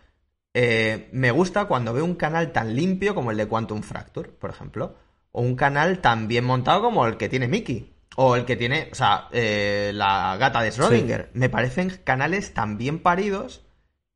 [0.55, 4.51] eh, me gusta cuando veo un canal tan limpio como el de Quantum Fracture, por
[4.51, 4.97] ejemplo.
[5.33, 7.93] O un canal tan bien montado como el que tiene Mickey.
[8.17, 11.29] O el que tiene, o sea, eh, la gata de Schrödinger.
[11.33, 13.63] Me parecen canales tan bien paridos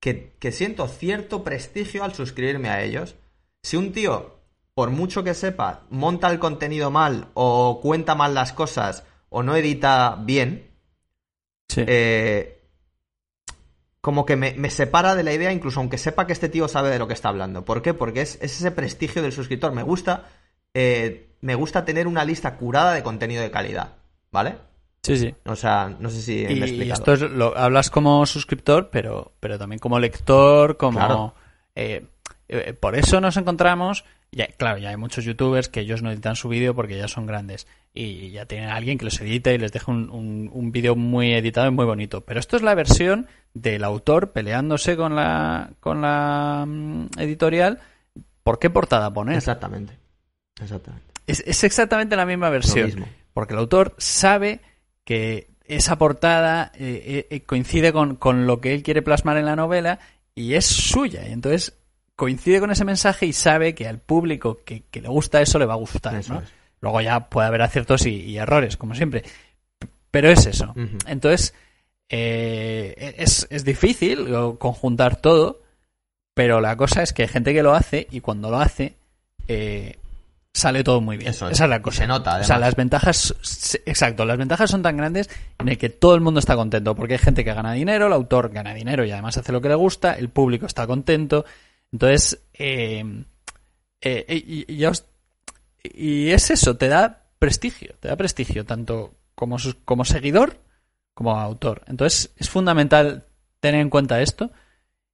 [0.01, 3.17] que, que siento cierto prestigio al suscribirme a ellos.
[3.63, 4.37] Si un tío
[4.75, 9.57] por mucho que sepa, monta el contenido mal o cuenta mal las cosas o no
[9.57, 10.71] edita bien,
[11.69, 11.83] Sí.
[11.87, 12.56] eh,
[14.07, 16.91] como que me, me separa de la idea, incluso aunque sepa que este tío sabe
[16.91, 17.65] de lo que está hablando.
[17.65, 17.93] ¿Por qué?
[17.93, 19.73] Porque es, es ese prestigio del suscriptor.
[19.73, 20.27] Me gusta,
[20.75, 23.95] eh, me gusta tener una lista curada de contenido de calidad,
[24.31, 24.59] ¿vale?
[25.03, 25.35] sí, sí.
[25.45, 29.33] O sea, no sé si me he y esto es lo hablas como suscriptor, pero,
[29.41, 31.35] pero también como lector, como Claro.
[31.75, 32.07] eh,
[32.47, 34.05] eh, por eso nos encontramos.
[34.37, 37.25] Ya, claro, ya hay muchos youtubers que ellos no editan su vídeo porque ya son
[37.25, 40.73] grandes y ya tienen a alguien que los edite y les deja un, un, un
[40.73, 42.21] vídeo muy editado y muy bonito.
[42.21, 47.81] Pero esto es la versión del autor peleándose con la con la mm, editorial.
[48.43, 49.37] ¿Por qué portada poner?
[49.37, 49.95] Exactamente.
[50.61, 51.15] Exactamente.
[51.27, 53.07] Es, es exactamente la misma versión.
[53.33, 54.61] Porque el autor sabe
[55.05, 59.47] que esa portada eh, eh, eh, coincide con, con lo que él quiere plasmar en
[59.47, 59.99] la novela
[60.35, 61.27] y es suya.
[61.27, 61.76] Y entonces
[62.17, 65.67] coincide con ese mensaje y sabe que al público que, que le gusta eso le
[65.67, 66.15] va a gustar.
[66.17, 66.41] Eso ¿no?
[66.41, 66.49] es.
[66.81, 69.23] Luego ya puede haber aciertos y, y errores, como siempre.
[70.11, 70.75] Pero es eso.
[71.07, 71.53] Entonces,
[72.09, 74.27] eh, es, es difícil
[74.59, 75.61] conjuntar todo,
[76.35, 78.95] pero la cosa es que hay gente que lo hace y cuando lo hace,
[79.49, 79.97] eh,
[80.55, 81.31] sale todo muy bien.
[81.31, 81.53] Eso es.
[81.55, 81.99] Esa es la Y cosa.
[81.99, 82.61] se nota, O sea, además.
[82.61, 83.35] las ventajas,
[83.85, 87.15] exacto, las ventajas son tan grandes en el que todo el mundo está contento, porque
[87.15, 89.75] hay gente que gana dinero, el autor gana dinero y además hace lo que le
[89.75, 91.45] gusta, el público está contento.
[91.93, 93.25] Entonces, eh,
[94.01, 95.07] eh, y, os-
[95.83, 100.59] y es eso, te da prestigio, te da prestigio, tanto como, como seguidor
[101.15, 101.83] como autor.
[101.87, 103.25] Entonces, es fundamental
[103.61, 104.51] tener en cuenta esto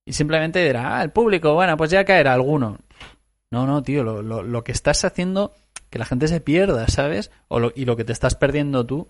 [0.05, 2.79] y simplemente dirá, ah, el público, bueno, pues ya caerá alguno.
[3.51, 5.55] No, no, tío, lo, lo, lo que estás haciendo
[5.91, 7.31] que la gente se pierda, ¿sabes?
[7.49, 9.09] O lo- y lo que te estás perdiendo tú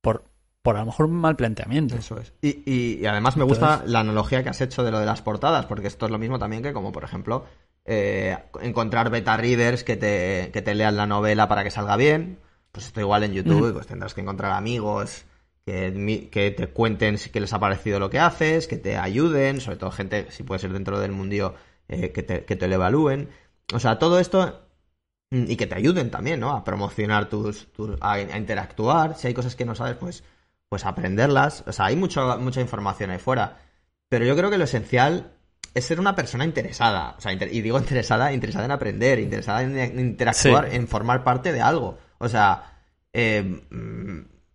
[0.00, 0.24] por,
[0.62, 1.96] por a lo mejor un mal planteamiento.
[1.96, 2.32] Eso es.
[2.40, 5.20] Y, y- y además me gusta la analogía que has hecho de lo de las
[5.22, 7.44] portadas, porque esto es lo mismo también que como, por ejemplo,
[7.84, 12.38] eh, encontrar beta readers que te, que te lean la novela para que salga bien.
[12.70, 15.24] Pues esto igual en YouTube, pues tendrás que encontrar amigos
[15.66, 19.60] que, que te cuenten si- qué les ha parecido lo que haces, que te ayuden,
[19.60, 21.54] sobre todo gente, si puede ser dentro del mundillo,
[21.88, 23.28] eh, que, te, que te lo evalúen.
[23.74, 24.62] O sea, todo esto
[25.32, 26.52] mm, y que te ayuden también, ¿no?
[26.52, 29.16] A promocionar tus, tus- a, a interactuar.
[29.16, 30.24] Si hay cosas que no sabes, pues,
[30.72, 31.64] pues aprenderlas.
[31.66, 33.58] O sea, hay mucho, mucha información ahí fuera.
[34.08, 35.32] Pero yo creo que lo esencial
[35.74, 37.14] es ser una persona interesada.
[37.18, 40.76] O sea, inter- y digo interesada, interesada en aprender, interesada en, interactuar, Sí.
[40.76, 41.98] en formar parte de algo.
[42.16, 42.78] O sea,
[43.12, 43.60] eh,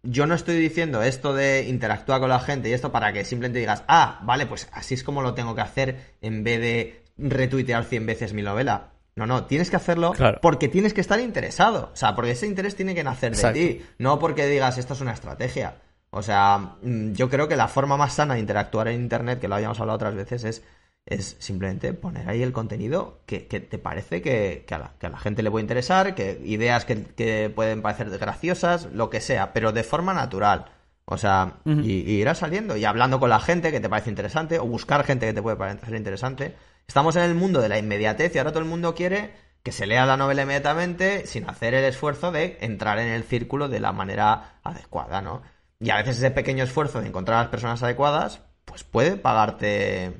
[0.02, 3.60] yo no estoy diciendo esto de interactuar con la gente y esto para que simplemente
[3.60, 7.84] digas, ah, vale, pues así es como lo tengo que hacer en vez de retuitear
[7.84, 8.90] 100 veces mi novela.
[9.16, 10.40] No, no, tienes que hacerlo Claro.
[10.42, 11.92] porque tienes que estar interesado.
[11.94, 15.02] O sea, porque ese interés tiene que nacer de ti, no porque digas esto es
[15.02, 15.76] una estrategia.
[16.10, 19.48] O sea, mm, yo creo que la forma más sana de interactuar en Internet, que
[19.48, 20.64] lo habíamos hablado otras veces, es,
[21.06, 25.08] es simplemente poner ahí el contenido que, que te parece que, que a la, que
[25.08, 29.22] a la gente le puede interesar, que ideas que, que pueden parecer graciosas, lo que
[29.22, 30.72] sea, pero de forma natural.
[31.10, 34.66] O sea, y irás saliendo y hablando con la gente que te parece interesante o
[34.66, 36.54] buscar gente que te puede parecer interesante.
[36.86, 39.32] Estamos en el mundo de la inmediatez y ahora todo el mundo quiere
[39.64, 43.70] que se lea la novela inmediatamente sin hacer el esfuerzo de entrar en el círculo
[43.70, 45.44] de la manera adecuada, ¿no?
[45.80, 50.14] Y a veces ese pequeño esfuerzo de encontrar a las personas adecuadas, pues puede pagarte.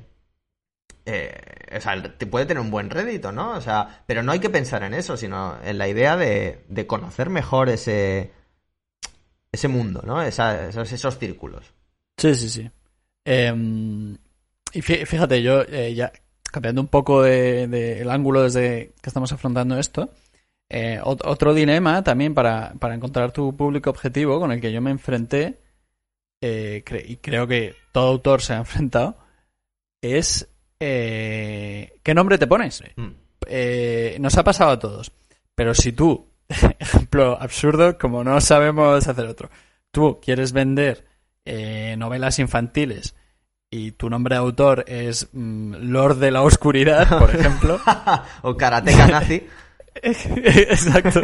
[1.06, 1.32] eh,
[1.76, 3.52] o sea, te puede tener un buen rédito, ¿no?
[3.52, 6.86] O sea, pero no hay que pensar en eso, sino en la idea de, de
[6.86, 8.30] conocer mejor ese.
[9.52, 10.22] ese mundo, ¿no?
[10.22, 11.72] Esos, esos círculos.
[12.16, 12.70] Sí, sí, sí.
[13.24, 14.12] Em,
[14.72, 16.12] y fí- fíjate, yo eh, ya
[16.50, 20.10] cambiando un poco de, de el ángulo desde que estamos afrontando esto,
[20.70, 24.80] eh, ot- otro dilema también para, para encontrar tu público objetivo con el que yo
[24.80, 25.58] me enfrenté,
[26.42, 29.16] eh, cre- y creo que todo autor se ha enfrentado,
[30.02, 30.48] es
[30.80, 32.82] eh, ¿qué nombre te pones?
[32.96, 33.08] Mm.
[33.46, 35.12] eh, nos ha pasado a todos.
[35.54, 36.28] Pero si tú,
[36.78, 39.50] ejemplo absurdo, como no sabemos hacer otro,
[39.90, 41.04] tú quieres vender
[41.44, 43.14] eh, novelas infantiles
[43.70, 47.80] y tu nombre de autor es mm, Lord de la Oscuridad, por ejemplo.
[48.42, 49.46] o karateka nazi.
[50.02, 51.20] Exacto.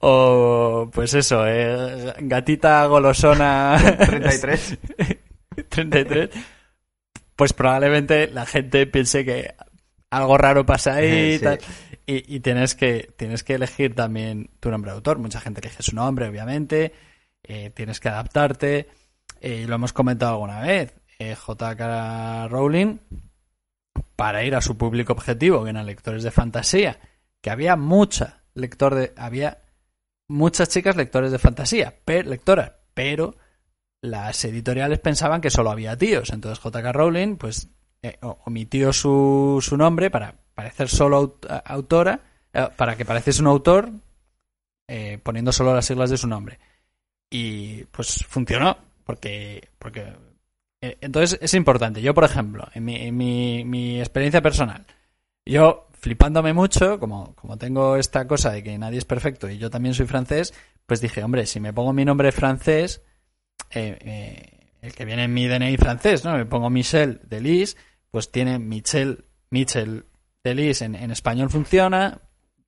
[0.00, 4.78] O pues eso, eh, gatita golosona 33.
[5.68, 6.30] 33,
[7.36, 9.54] pues probablemente la gente piense que
[10.10, 11.44] algo raro pasa ahí sí.
[11.44, 11.58] tal.
[12.06, 15.18] Y, y tienes que tienes que elegir también tu nombre de autor.
[15.18, 16.92] Mucha gente elige su nombre, obviamente.
[17.42, 18.88] Eh, tienes que adaptarte.
[19.40, 20.94] Eh, y lo hemos comentado alguna vez.
[21.18, 22.48] Eh, J.K.
[22.48, 22.98] Rowling,
[24.16, 26.98] para ir a su público objetivo, que eran lectores de fantasía,
[27.42, 29.62] que había mucha lector de, había
[30.28, 33.36] muchas chicas lectores de fantasía, lectoras, pero
[34.02, 36.30] las editoriales pensaban que solo había tíos.
[36.30, 36.92] Entonces J.K.
[36.92, 37.68] Rowling, pues,
[38.02, 42.20] eh, omitió su, su nombre para parecer solo aut- autora,
[42.52, 43.90] eh, para que pareciese un autor,
[44.88, 46.58] eh, poniendo solo las siglas de su nombre.
[47.30, 50.12] Y pues funcionó, porque, porque
[50.80, 52.02] entonces es importante.
[52.02, 54.86] Yo, por ejemplo, en mi, en mi, mi experiencia personal,
[55.44, 59.70] yo flipándome mucho, como, como tengo esta cosa de que nadie es perfecto y yo
[59.70, 60.54] también soy francés,
[60.86, 63.02] pues dije, hombre, si me pongo mi nombre francés,
[63.70, 66.36] eh, eh, el que viene en mi DNI francés, ¿no?
[66.36, 67.76] Me pongo Michel Delis,
[68.10, 70.06] pues tiene Michel, Michel
[70.44, 72.20] Delis en, en español funciona,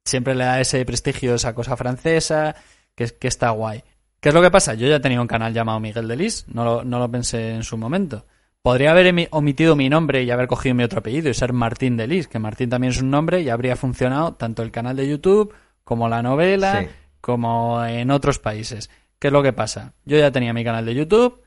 [0.05, 2.57] siempre le da ese prestigio, esa cosa francesa,
[2.95, 3.85] que está guay.
[4.21, 4.75] ¿Qué es lo que pasa?
[4.75, 7.77] Yo ya tenía un canal llamado Miguel Delis, no lo, no lo pensé en su
[7.77, 8.27] momento.
[8.63, 12.27] Podría haber omitido mi nombre y haber cogido mi otro apellido y ser Martín Delis,
[12.27, 15.55] que Martín también es un nombre y habría funcionado tanto el canal de YouTube
[15.85, 16.89] como la novela, Sí.
[17.21, 18.91] como en otros países.
[19.19, 19.95] ¿Qué es lo que pasa?
[20.05, 21.41] Yo ya tenía mi canal de YouTube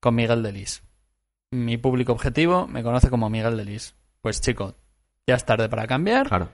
[0.00, 0.82] con Miguel Delis.
[1.50, 3.94] Mi público objetivo me conoce como Miguel Delis.
[4.20, 4.74] Pues chico,
[5.26, 6.50] ya es tarde para cambiar, Claro.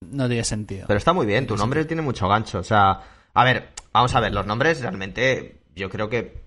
[0.00, 0.86] no tiene sentido.
[0.88, 2.58] Pero está muy bien, tu nombre tiene mucho gancho.
[2.58, 3.00] O sea,
[3.40, 6.42] a ver, vamos a ver, los nombres realmente yo creo que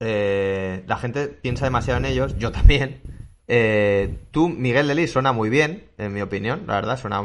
[0.00, 3.00] eh, la gente piensa demasiado en ellos, yo también.
[3.52, 6.98] Eh, tú, Miguel Delis, suena muy bien, en mi opinión, la verdad.
[6.98, 7.22] Suena,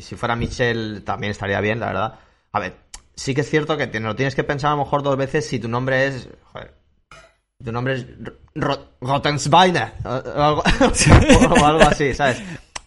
[0.00, 2.18] si fuera Michel también estaría bien, la verdad.
[2.52, 2.76] A ver,
[3.14, 5.46] sí que es cierto que te, lo tienes que pensar a lo mejor dos veces
[5.46, 6.28] si tu nombre es...
[6.52, 6.74] Joder,
[7.64, 8.06] tu nombre es
[8.54, 10.62] Ro- Rottensbeiner o, o algo,
[11.62, 12.42] o algo así, ¿sabes?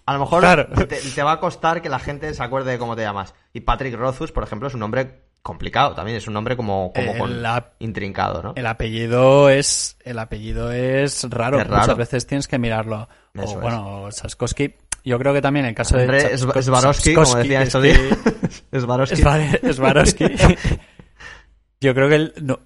[0.05, 0.67] A lo mejor Claro.
[0.87, 3.33] te, te va a costar que la gente se acuerde de cómo te llamas.
[3.53, 7.11] Y Patrick Rothfuss, por ejemplo, es un nombre complicado también, es un nombre como, como
[7.11, 8.53] El con intrincado, ¿no?
[8.55, 11.59] El apellido es el apellido es raro.
[11.59, 11.81] Es raro.
[11.83, 13.07] Muchas veces tienes que mirarlo.
[13.35, 13.61] Eso o es.
[13.61, 14.73] bueno, Saskowski.
[15.03, 17.99] Yo creo que también en el caso de Swarovski, como decía es estos días.
[19.75, 20.25] Swarovski.
[21.79, 22.59] Yo creo que él no,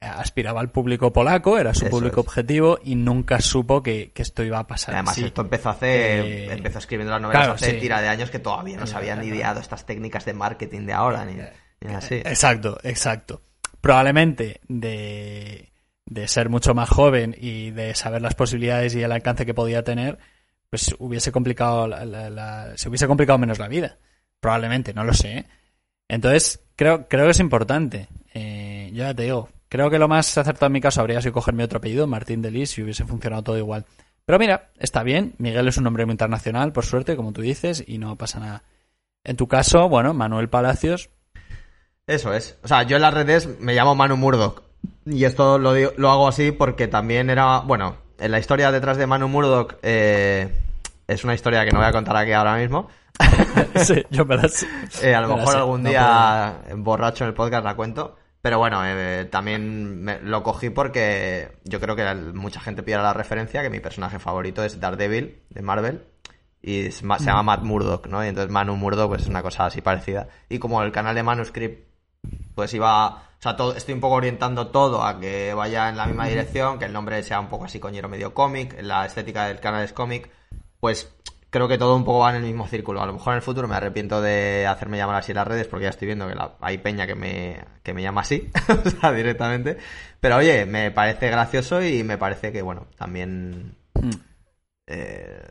[0.00, 2.28] aspiraba al público polaco, era su Eso público es.
[2.28, 4.94] objetivo y nunca supo que, que esto iba a pasar.
[4.94, 6.44] Además, esto empezó hace.
[6.44, 7.80] Eh, empezó escribiendo las novelas claro, hace sí.
[7.80, 11.24] tira de años que todavía no se habían ideado estas técnicas de marketing de ahora,
[11.24, 11.42] ni, ni
[11.80, 12.14] así.
[12.16, 13.42] Exacto, exacto.
[13.80, 15.70] Probablemente de,
[16.06, 19.82] de ser mucho más joven y de saber las posibilidades y el alcance que podía
[19.84, 20.18] tener,
[20.70, 23.98] pues hubiese complicado la- la- la- se hubiese complicado menos la vida.
[24.40, 25.38] Probablemente, no lo sé.
[25.38, 25.44] ¿eh?
[26.08, 28.08] Entonces, creo, creo que es importante.
[28.32, 31.32] Eh, yo ya te digo, creo que lo más acertado en mi caso habría sido
[31.34, 33.84] coger mi otro apellido, Martín Delis, y hubiese funcionado todo igual.
[34.26, 35.34] Pero mira, está bien.
[35.38, 38.64] Miguel es un nombre muy internacional, por suerte, como tú dices, y no pasa nada.
[39.24, 41.10] En tu caso, bueno, Manuel Palacios,
[42.06, 42.58] Eso es.
[42.62, 44.62] O sea, yo en las redes me llamo Manu Murdoch.
[45.06, 47.60] Y esto lo, digo- lo hago así porque también era.
[47.60, 50.54] Bueno, en la historia detrás de Manu Murdoch eh,
[51.06, 52.88] es una historia que no voy a contar aquí ahora mismo.
[53.76, 54.66] sí, yo me la sé.
[55.02, 58.16] Eh, a lo Me mejor algún no día borracho en el podcast la cuento.
[58.42, 63.14] Pero bueno, eh, también me- lo cogí porque yo creo que mucha gente pide la
[63.14, 66.04] referencia que mi personaje favorito es Daredevil de Marvel
[66.60, 68.22] y es se llama Matt Murdock, ¿no?
[68.22, 70.28] Y entonces Manu Murdock pues es una cosa así parecida.
[70.50, 71.93] Y como el canal de Manuscript
[72.54, 76.06] pues iba, o sea, todo, estoy un poco orientando todo a que vaya en la
[76.06, 79.60] misma dirección, que el nombre sea un poco así coñero medio cómic, la estética del
[79.60, 80.30] canal es cómic,
[80.80, 81.12] pues
[81.50, 83.00] creo que todo un poco va en el mismo círculo.
[83.00, 85.68] A lo mejor en el futuro me arrepiento de hacerme llamar así en las redes
[85.68, 88.50] porque ya estoy viendo que la- hay peña que me, que me llama así,
[88.84, 89.78] o sea, directamente.
[90.20, 94.10] Pero oye, me parece gracioso y me parece que, bueno, también Mm.
[94.88, 95.42] eh,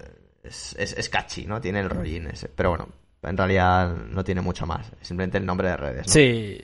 [0.44, 1.62] es, es, es catchy, ¿no?
[1.62, 2.50] Tiene el rollín ese.
[2.50, 2.90] Pero bueno,
[3.24, 4.92] en realidad no tiene mucho más.
[5.02, 6.14] Simplemente el nombre de redes, ¿no?
[6.14, 6.60] Sí,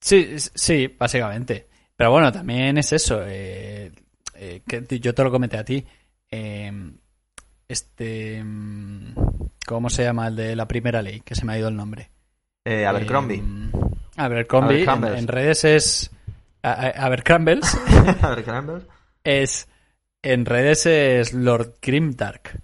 [0.00, 1.68] sí, sí, básicamente.
[1.96, 3.22] Pero bueno, también es eso.
[3.24, 3.92] eh,
[4.34, 5.84] eh, que yo te lo comenté a ti.
[6.30, 6.72] eh,
[7.68, 8.42] este.
[8.44, 9.14] mm,
[9.66, 11.20] ¿Cómo se llama el de la primera ley?
[11.20, 12.10] Que se me ha ido el nombre.
[12.64, 13.36] Eh, Abercrombie.
[13.38, 13.70] Eh,
[14.16, 14.82] Abercrombie.
[14.82, 15.18] En, Abercrumbles.
[15.20, 16.10] en redes es.
[16.62, 17.78] a- a- Abercrumbles.
[18.22, 18.86] Abercrombie.
[19.24, 19.68] es.
[20.24, 22.60] En redes es Lord Grimdark.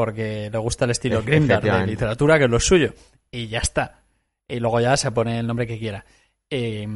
[0.00, 2.92] Porque le gusta el estilo Grimdark de literatura, que es lo suyo.
[3.30, 4.02] Y ya está.
[4.48, 6.04] Y luego ya se pone el nombre que quiera.
[6.50, 6.86] Eh,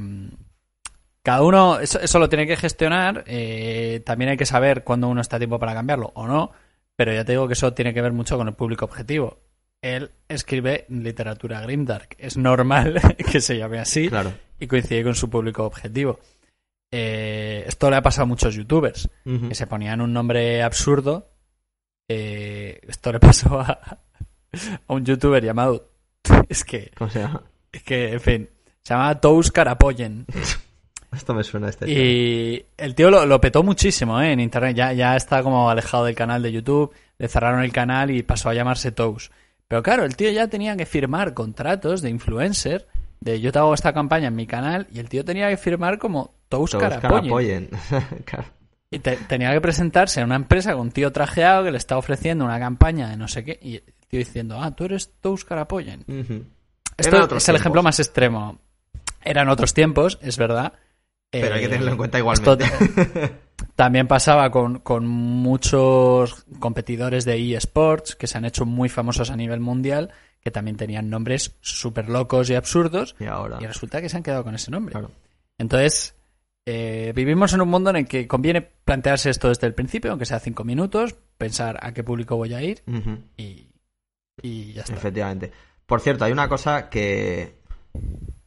[1.23, 3.25] cada uno, eso, eso lo tiene que gestionar.
[3.27, 6.53] eh, también hay que saber cuándo uno está a tiempo para cambiarlo o no.
[6.97, 9.38] Pero ya te digo que eso tiene que ver mucho con el público objetivo.
[9.83, 12.17] Él escribe literatura Grimdark.
[12.19, 13.01] Es normal
[13.33, 14.33] que se llame así Claro.
[14.59, 16.19] y coincide con su público objetivo.
[16.90, 19.09] Eh, esto le ha pasado a muchos youtubers
[19.48, 21.29] que se ponían un nombre absurdo.
[22.09, 23.73] Eh, esto le pasó a,
[24.87, 25.90] a un youtuber llamado.
[26.48, 27.42] Es que, ¿Cómo se llama?
[27.73, 28.50] es que, en fin,
[28.83, 30.27] se llamaba Tous Carapoyen.
[31.15, 31.88] Esto me suena a este.
[31.88, 34.33] Y el tío lo, lo petó muchísimo ¿eh?
[34.33, 34.75] en internet.
[34.77, 36.92] Ya, ya está como alejado del canal de YouTube.
[37.19, 39.31] Le cerraron el canal y pasó a llamarse Tous.
[39.69, 42.88] Pero claro, el tío ya tenía que firmar contratos de influencer.
[43.21, 44.88] De yo te hago esta campaña en mi canal.
[44.92, 47.69] Y el tío tenía que firmar como Tous Carapoyen.
[47.71, 47.71] Carapoyen.
[48.95, 51.97] Y te- tenía que presentarse a una empresa con un tío trajeado que le está
[51.99, 53.59] ofreciendo una campaña de no sé qué.
[53.63, 56.05] Y el tío diciendo, ah, tú eres Tous Carapoyen.
[56.97, 58.59] Esto es el ejemplo más extremo.
[59.23, 60.73] Eran otros tiempos, es verdad.
[61.31, 63.35] Pero hay que Eh, tenerlo en cuenta esto igualmente.
[63.75, 69.37] También pasaba con, con muchos competidores de eSports que se han hecho muy famosos a
[69.37, 73.59] nivel mundial, que también tenían nombres súper locos y absurdos, y ahora.
[73.61, 74.92] y resulta que se han quedado con ese nombre.
[74.92, 75.11] Claro.
[75.59, 76.15] Entonces,
[76.67, 80.27] eh, vivimos en un mundo en el que conviene plantearse esto desde el principio, aunque
[80.27, 82.83] sea cinco minutos, pensar a qué público voy a ir
[83.37, 83.67] y,
[84.42, 84.94] y ya está.
[84.94, 85.52] Efectivamente.
[85.87, 87.56] Por cierto, hay una cosa que,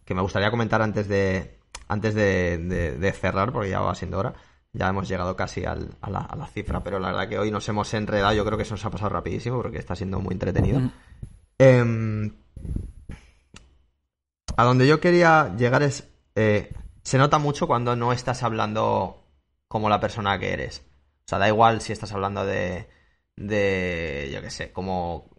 [0.04, 1.56] que me gustaría comentar antes de
[1.90, 4.34] antes de, de- de cerrar, porque ya va siendo hora.
[4.74, 7.50] Ya hemos llegado casi al- a, la, a la cifra, pero la verdad que hoy
[7.52, 8.34] nos hemos enredado.
[8.34, 10.82] Yo creo que eso nos ha pasado rapidísimo porque está siendo muy entretenido.
[11.60, 12.32] Em,
[14.56, 16.08] a donde yo quería llegar es.
[16.36, 16.72] eh,
[17.08, 19.24] se nota mucho cuando no estás hablando
[19.70, 20.84] como la persona que eres.
[21.26, 22.88] O sea, da igual si estás hablando de.
[23.38, 24.30] de.
[24.34, 25.30] yo qué sé, como.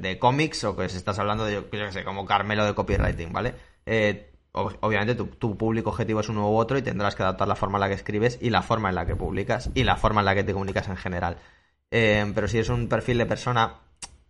[0.00, 3.32] de cómics o que si estás hablando de, yo, qué sé, como Carmelo de copywriting,
[3.32, 3.54] ¿vale?
[3.86, 7.48] Eh, ob- obviamente tu, tu público objetivo es uno u otro y tendrás que adaptar
[7.48, 9.96] la forma en la que escribes y la forma en la que publicas y la
[9.96, 11.36] forma en la que te comunicas en general.
[11.90, 13.80] Eh, pero si es un perfil de persona,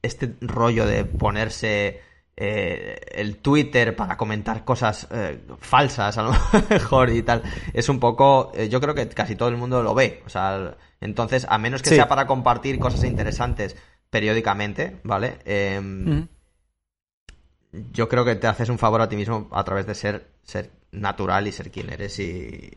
[0.03, 2.01] este rollo de ponerse
[2.37, 6.33] eh, el Twitter para comentar cosas eh, falsas a lo
[6.70, 9.95] mejor y tal, es un poco, eh, yo creo que casi todo el mundo lo
[9.95, 10.22] ve.
[10.26, 11.97] O sea, entonces, a menos que Sí.
[11.97, 13.76] sea para compartir cosas interesantes
[14.11, 15.39] periódicamente, ¿vale?
[15.80, 16.22] Mm.
[17.93, 20.70] yo creo que te haces un favor a ti mismo a través de ser, ser
[20.91, 22.70] natural y ser quien eres y,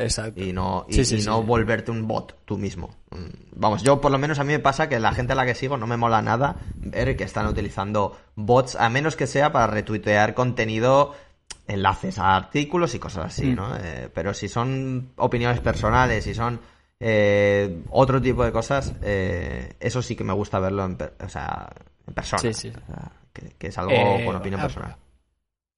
[0.00, 0.40] Exacto.
[0.42, 1.26] y no, y, Sí, sí, y sí.
[1.28, 2.96] no volverte un bot tú mismo.
[3.10, 3.26] Mm,
[3.56, 5.54] Vamos, yo por lo menos a mí me pasa que la gente a la que
[5.54, 9.66] sigo no me mola nada ver que están utilizando bots, a menos que sea para
[9.66, 11.14] retuitear contenido,
[11.68, 13.54] enlaces a artículos y cosas así, Mm.
[13.56, 13.76] ¿no?
[13.76, 16.60] Eh, pero si son opiniones personales, si son
[17.02, 21.28] eh, otro tipo de cosas, eh, eso sí que me gusta verlo en, per- o
[21.28, 21.68] sea,
[22.06, 22.42] en persona.
[22.50, 24.96] O sea, que, que es algo Eh, con opinión ah, personal.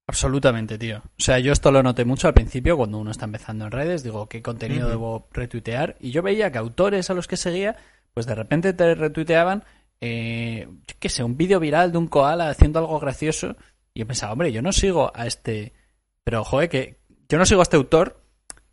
[0.07, 0.97] Absolutamente, tío.
[0.97, 4.03] O sea, yo esto lo noté mucho al principio cuando uno está empezando en redes.
[4.03, 5.95] Digo, ¿qué contenido debo retuitear?
[5.99, 7.77] Y yo veía que autores a los que seguía,
[8.13, 9.63] pues de repente te retuiteaban,
[10.01, 10.67] eh,
[10.99, 13.55] qué sé, un vídeo viral de un koala haciendo algo gracioso.
[13.93, 15.71] Y yo pensaba, hombre, yo no sigo a este.
[16.25, 16.99] Pero, joder, que
[17.29, 18.21] yo no sigo a este autor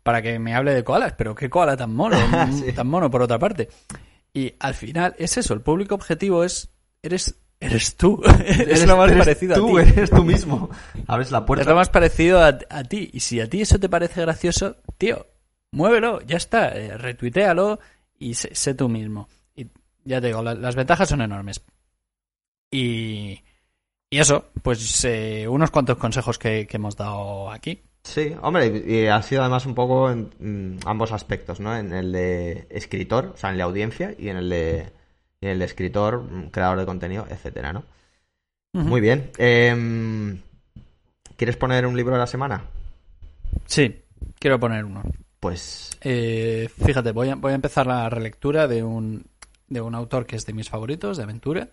[0.03, 2.17] para que me hable de koalas, pero qué koala tan mono,
[2.51, 2.73] Sí.
[2.73, 3.69] tan mono por otra parte.
[4.33, 6.73] Y al final es eso, el público objetivo es.
[7.03, 8.21] Eres, eres tú.
[8.45, 9.89] es lo más eres parecido tú, a ti.
[9.95, 10.69] eres tú mismo.
[11.07, 11.61] Abres la puerta.
[11.61, 13.09] Es lo más parecido a, a ti.
[13.13, 15.25] Y si a ti eso te parece gracioso, tío,
[15.71, 16.69] muévelo, ya está.
[16.77, 17.79] eh, retuitealo
[18.19, 19.29] y sé, sé tú mismo.
[19.55, 19.67] Y
[20.03, 21.61] ya te digo, la- las ventajas son enormes.
[22.71, 23.41] Y,
[24.09, 27.81] y eso, pues eh, unos cuantos consejos que, que hemos dado aquí.
[28.03, 31.75] Sí, hombre, y ha sido además un poco en mm, ambos aspectos, ¿no?
[31.77, 34.91] En el de escritor, o sea, en la audiencia, y en el de, en
[35.41, 37.83] el escritor, mm, creador de contenido, etcétera, ¿no?
[38.73, 39.31] Muy bien.
[39.37, 40.39] Em,
[41.35, 42.63] ¿Quieres poner un libro de la semana?
[43.65, 44.01] Sí,
[44.39, 45.03] quiero poner uno.
[45.39, 49.25] Pues Eh, fíjate, voy a, voy a empezar la relectura de un,
[49.67, 51.69] de un autor que es de mis favoritos, de aventura.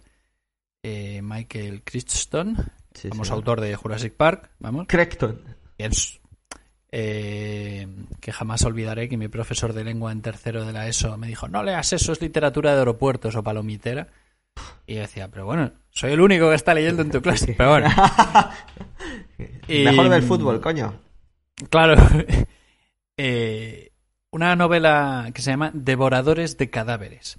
[0.82, 2.56] eh, Michael Crichton,
[2.94, 4.86] sí, famoso autor de Jurassic Park, vamos.
[5.76, 6.18] Es-
[6.90, 7.86] eh,
[8.20, 11.48] que jamás olvidaré que mi profesor de lengua en tercero de la ESO me dijo,
[11.48, 14.08] no leas eso, es literatura de aeropuertos o palomitera.
[14.86, 17.54] Y yo decía, pero bueno, soy el único que está leyendo en tu clase.
[17.56, 17.88] Pero bueno,
[19.68, 20.94] Y- Mejor del fútbol, coño.
[21.70, 21.96] claro.
[23.20, 23.90] Eh,
[24.30, 27.36] una novela que se llama Devoradores de cadáveres.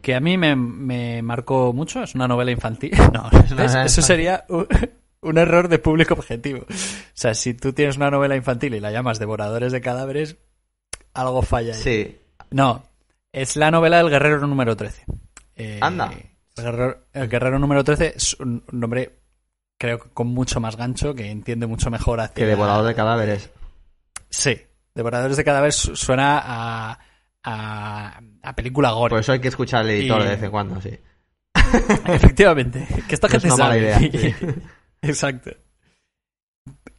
[0.00, 2.02] Que a mí me, me marcó mucho.
[2.04, 2.92] Es una novela infantil.
[3.12, 4.44] No, novela eso sería
[5.22, 6.60] un, error de público objetivo.
[6.68, 6.74] O
[7.14, 10.36] sea, si tú tienes una novela infantil y la llamas Devoradores de cadáveres,
[11.14, 11.80] algo falla ahí.
[11.80, 12.18] Sí.
[12.50, 12.82] No,
[13.32, 15.04] es la novela del guerrero número 13.
[15.56, 16.12] Eh, Anda.
[16.56, 19.18] El guerrero, el guerrero número 13 es un un nombre,
[19.78, 22.34] creo que con mucho más gancho, que entiende mucho mejor hacia...
[22.34, 23.50] Que devorador de cadáveres.
[24.28, 24.60] Sí,
[24.94, 26.98] Devoradores de cadáveres su- suena a,
[27.42, 29.10] a, a película gore.
[29.12, 30.98] Por eso hay que escuchar al editor Y- de vez en cuando, sí.
[32.06, 33.78] Efectivamente, que esta No es una mala sabe.
[33.80, 33.98] idea,
[34.32, 34.34] sí.
[35.02, 35.50] Exacto.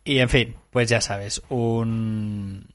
[0.03, 2.67] Y en fin, pues ya sabes, un,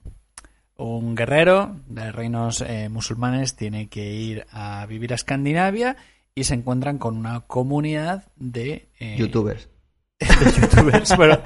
[0.77, 5.97] un guerrero de reinos eh, musulmanes tiene que ir a vivir a Escandinavia
[6.35, 9.69] y se encuentran con una comunidad de, eh, Youtubers.
[10.19, 11.17] de youtubers.
[11.17, 11.41] Bueno,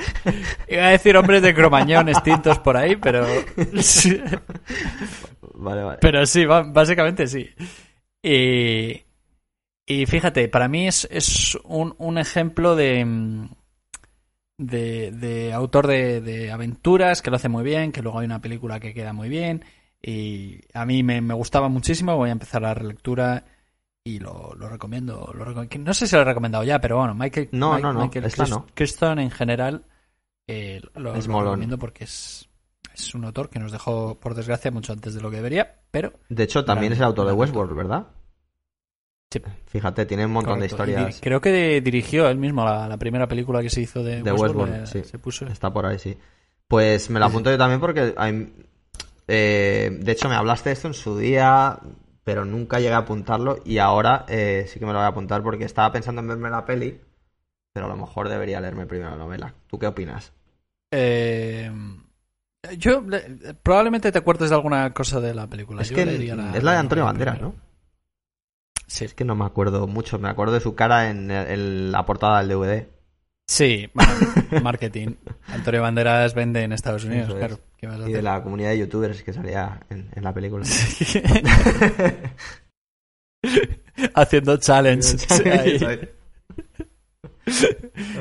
[0.68, 3.26] iba a decir hombres de cromañón extintos por ahí, pero
[5.54, 5.98] Vale, vale.
[6.00, 7.50] Pero sí, básicamente sí.
[8.22, 9.02] Y,
[9.86, 13.48] y fíjate, para mí es, es un, un ejemplo de, mm,
[14.66, 18.40] de, de autor de, de aventuras que lo hace muy bien, que luego hay una
[18.40, 19.64] película que queda muy bien.
[20.00, 23.44] Y a mí me, me gustaba muchísimo, voy a empezar la relectura
[24.04, 25.32] y lo, lo recomiendo.
[25.36, 27.82] Lo reco- que no sé si lo he recomendado ya, pero bueno, Michael, No, Mike-
[27.82, 28.66] no, no, Michael no.
[29.20, 29.84] En general
[30.48, 32.48] eh, lo, Es lo recomiendo porque es,
[32.94, 36.12] es un autor que nos dejó, por desgracia, mucho antes de lo que debería, pero
[36.28, 38.06] De hecho, también es el autor de Westworld, ¿verdad?
[39.32, 39.40] Sí.
[39.66, 40.76] Fíjate, tiene un montón correcto.
[40.76, 41.20] de historias.
[41.22, 44.56] creo que dirigió él mismo la, la primera película que se hizo de, De Westworld,
[44.56, 45.08] Westworld, eh, sí.
[45.10, 45.46] se puso.
[45.46, 46.16] Está por ahí, sí.
[46.68, 47.26] Pues me sí.
[47.26, 48.52] apunto yo también porque hay-
[49.28, 51.78] eh, de hecho me hablaste de esto en su día,
[52.24, 55.42] pero nunca llegué a apuntarlo y ahora eh, sí que me lo voy a apuntar
[55.42, 56.98] porque estaba pensando en verme la peli,
[57.72, 59.54] pero a lo mejor debería leerme primero la novela.
[59.66, 60.32] ¿Tú qué opinas?
[60.90, 61.70] Eh,
[62.78, 65.82] yo le- probablemente te acuerdes de alguna cosa de la película.
[65.82, 67.40] es Yo que es la de Antonio Banderas.
[67.40, 67.54] ¿no?
[68.92, 69.04] Sí.
[69.06, 72.38] Es que no me acuerdo mucho, me acuerdo de su cara en, en la portada
[72.42, 72.86] del DVD.
[73.48, 74.12] Sí, bueno,
[74.62, 75.14] marketing.
[75.48, 77.34] Antonio Banderas vende en Estados Unidos, es.
[77.36, 77.58] claro.
[77.78, 80.64] ¿Qué vas a Y de la comunidad de youtubers que salía en, en la película.
[84.14, 85.16] Haciendo challenge.
[85.46, 86.08] El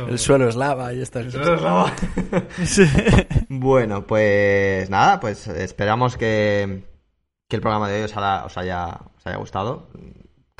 [0.10, 1.28] El suelo es lava y estas
[3.50, 6.84] Bueno, pues nada, pues esperamos que,
[7.48, 9.90] que el programa de hoy os, haya- os haya, os haya gustado.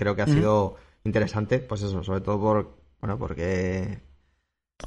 [0.02, 4.00] Creo que ha sido interesante, pues eso, sobre todo por, bueno, porque,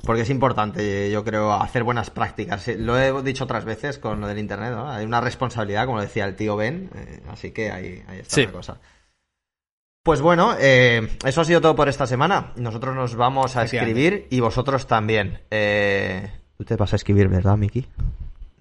[0.04, 2.66] porque es importante, yo creo, hacer buenas prácticas.
[2.78, 4.90] Lo he dicho otras veces con lo del internet, ¿no?
[4.90, 8.46] Hay una responsabilidad, como decía el tío Ben, eh, así que ahí, ahí está Sí.
[8.46, 8.80] la cosa.
[10.02, 12.52] Pues bueno, eh, eso ha sido todo por esta semana.
[12.56, 15.42] Nosotros nos vamos a escribir y vosotros también.
[15.52, 17.86] Eh, Tú te vas a escribir, ¿verdad, Miki?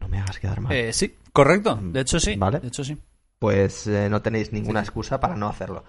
[0.01, 0.71] No me hagas quedar mal.
[0.71, 1.79] Eh, sí, correcto.
[1.81, 2.35] De hecho, sí.
[2.35, 2.59] Vale.
[2.59, 2.95] De hecho, sí.
[3.39, 4.85] Pues no tenéis ninguna Sí.
[4.85, 5.83] excusa para no hacerlo.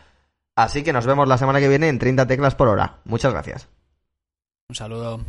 [0.57, 2.99] Así que nos vemos la semana que viene en 30 teclas por hora.
[3.05, 3.69] Muchas gracias.
[4.69, 5.21] Un saludo.